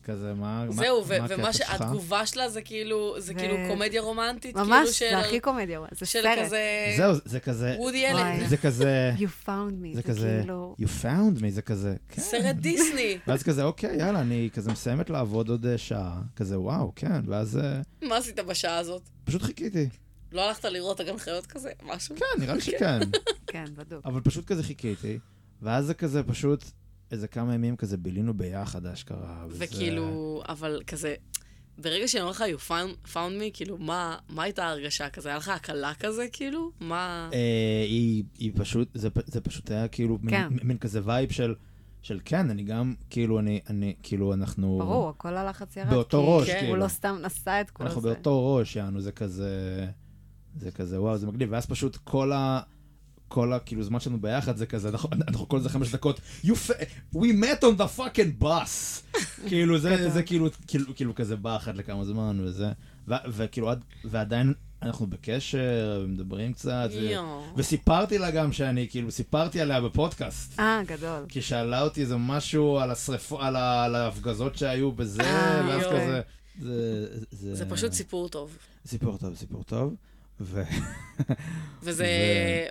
[0.07, 1.66] כזה, מה, מה- זהו, ו- מה ומה הקטע שלך?
[1.79, 5.07] שהתגובה שלה זה כאילו, זה כאילו קומדיה רומנטית, כאילו ממש, של...
[5.11, 6.38] זה הכי קומדיה, זה של סרט.
[6.38, 6.61] כזה...
[6.97, 8.07] זהו, זה כזה, וודי.
[8.07, 8.47] אלן.
[8.49, 9.49] זה כזה, You found
[9.83, 10.77] me, זה זה כזה, כאילו...
[10.81, 12.23] you found me, זה כזה, כן.
[12.23, 13.19] סרט דיסני.
[13.27, 17.59] ואז כזה, אוקיי, יאללה, אני כזה מסיימת לעבוד עוד אה, שעה, כזה, וואו, כן, ואז
[17.59, 19.03] אה, מה עשית בשעה הזאת?
[19.25, 19.88] פשוט חיכיתי.
[20.33, 21.71] לא הלכת לראות הגן חיות כזה?
[21.83, 22.16] משהו?
[22.16, 22.99] כן, נראה לי שכן.
[23.53, 24.01] כן, בדוק.
[24.07, 25.19] אבל פשוט כזה חיכיתי,
[25.62, 26.64] ואז זה כזה פשוט,
[27.11, 29.45] איזה כמה ימים כזה בילינו ביחד, אשכרה.
[29.49, 31.14] וזה- וכאילו, אבל כזה,
[31.79, 35.29] ברגע שאני אומר לך, you found, found me, כאילו, מה, מה הייתה ההרגשה כזה?
[35.29, 36.71] היה לך הקלה כזה, כאילו?
[36.81, 37.29] מה...
[37.33, 40.49] אה, היא, היא פשוט, זה, זה פשוט היה כאילו, מין, כן.
[40.62, 41.55] מין כזה vibe של,
[42.03, 44.79] של כן, אני גם, כאילו, אני, אני, כאילו, אנחנו...
[44.79, 45.90] ברור, כל הלחץ ירד.
[45.90, 46.59] באותו כי ראש, כן.
[46.61, 46.73] כאילו.
[46.75, 48.09] הוא לא סתם נשא את כל אנחנו זה.
[48.14, 49.87] באותו ראש, יענו, זה כזה,
[50.57, 52.61] זה כזה, וואו, זה מגניב, ואז פשוט כל ה...
[53.37, 53.59] כל ה...
[53.59, 56.55] כאילו, זמן שלנו ביחד זה כזה, אנחנו, אנחנו כל איזה חמש דקות, you
[57.14, 59.03] we met on the fucking bus.
[59.49, 62.72] כאילו, זה, זה כאילו, כאילו, כאילו כזה בא אחת לכמה זמן וזה,
[63.09, 67.16] ו, וכאילו, עד, ועדיין אנחנו בקשר, ומדברים קצת, ו.
[67.57, 70.59] וסיפרתי לה גם שאני, כאילו, סיפרתי עליה בפודקאסט.
[70.59, 71.25] אה, גדול.
[71.29, 75.83] כי שאלה אותי איזה משהו על השרפו, על, ה, על ההפגזות שהיו בזה, אה, ואז.
[75.83, 76.20] כזה...
[76.61, 78.57] זה, זה, זה פשוט סיפור טוב.
[78.87, 79.94] סיפור טוב, סיפור טוב.
[80.40, 80.62] ו...
[81.83, 82.07] וזה...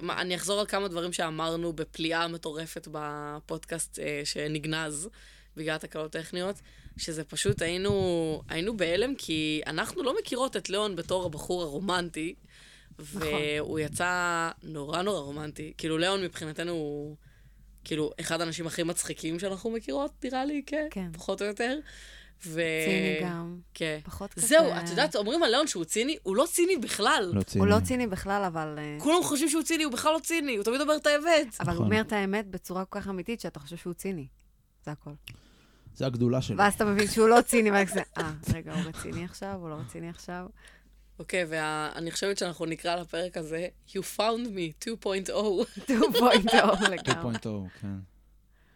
[0.01, 5.09] ו- מה, אני אחזור על כמה דברים שאמרנו בפליאה מטורפת בפודקאסט אה, שנגנז
[5.57, 6.55] בגלל תקלות טכניות,
[6.97, 12.35] שזה פשוט היינו, היינו בהלם, כי אנחנו לא מכירות את ליאון בתור הבחור הרומנטי,
[12.99, 15.73] והוא יצא נורא נורא רומנטי.
[15.77, 17.15] כאילו, ליאון מבחינתנו הוא
[17.83, 21.11] כאילו אחד האנשים הכי מצחיקים שאנחנו מכירות, נראה לי, כן, כן.
[21.13, 21.79] פחות או יותר.
[22.47, 22.61] ו...
[22.85, 23.59] ציני גם.
[23.73, 23.99] כן.
[24.03, 24.47] פחות כזה...
[24.47, 27.31] זהו, את יודעת, אומרים על ליאון שהוא ציני, הוא לא ציני בכלל.
[27.33, 27.65] לא ציני.
[27.65, 28.75] הוא לא ציני בכלל, אבל...
[28.77, 31.57] אה, כולם חושבים שהוא ציני, הוא בכלל לא ציני, הוא תמיד אומר את האמת.
[31.59, 31.85] אבל הוא נכון.
[31.85, 34.27] אומר את האמת בצורה כל כך אמיתית, שאתה חושב שהוא ציני.
[34.85, 35.11] זה הכל.
[35.95, 36.57] זה הגדולה שלו.
[36.57, 39.75] ואז אתה מבין שהוא לא ציני, ואז כזה, אה, רגע, הוא רציני עכשיו, הוא לא
[39.75, 40.45] רציני עכשיו.
[41.19, 45.31] אוקיי, ואני חושבת שאנחנו נקרא לפרק הזה You found me 2.0.
[45.77, 45.89] 2.0
[46.89, 47.35] לגמרי.
[47.35, 47.47] 2.0,
[47.81, 48.14] כן.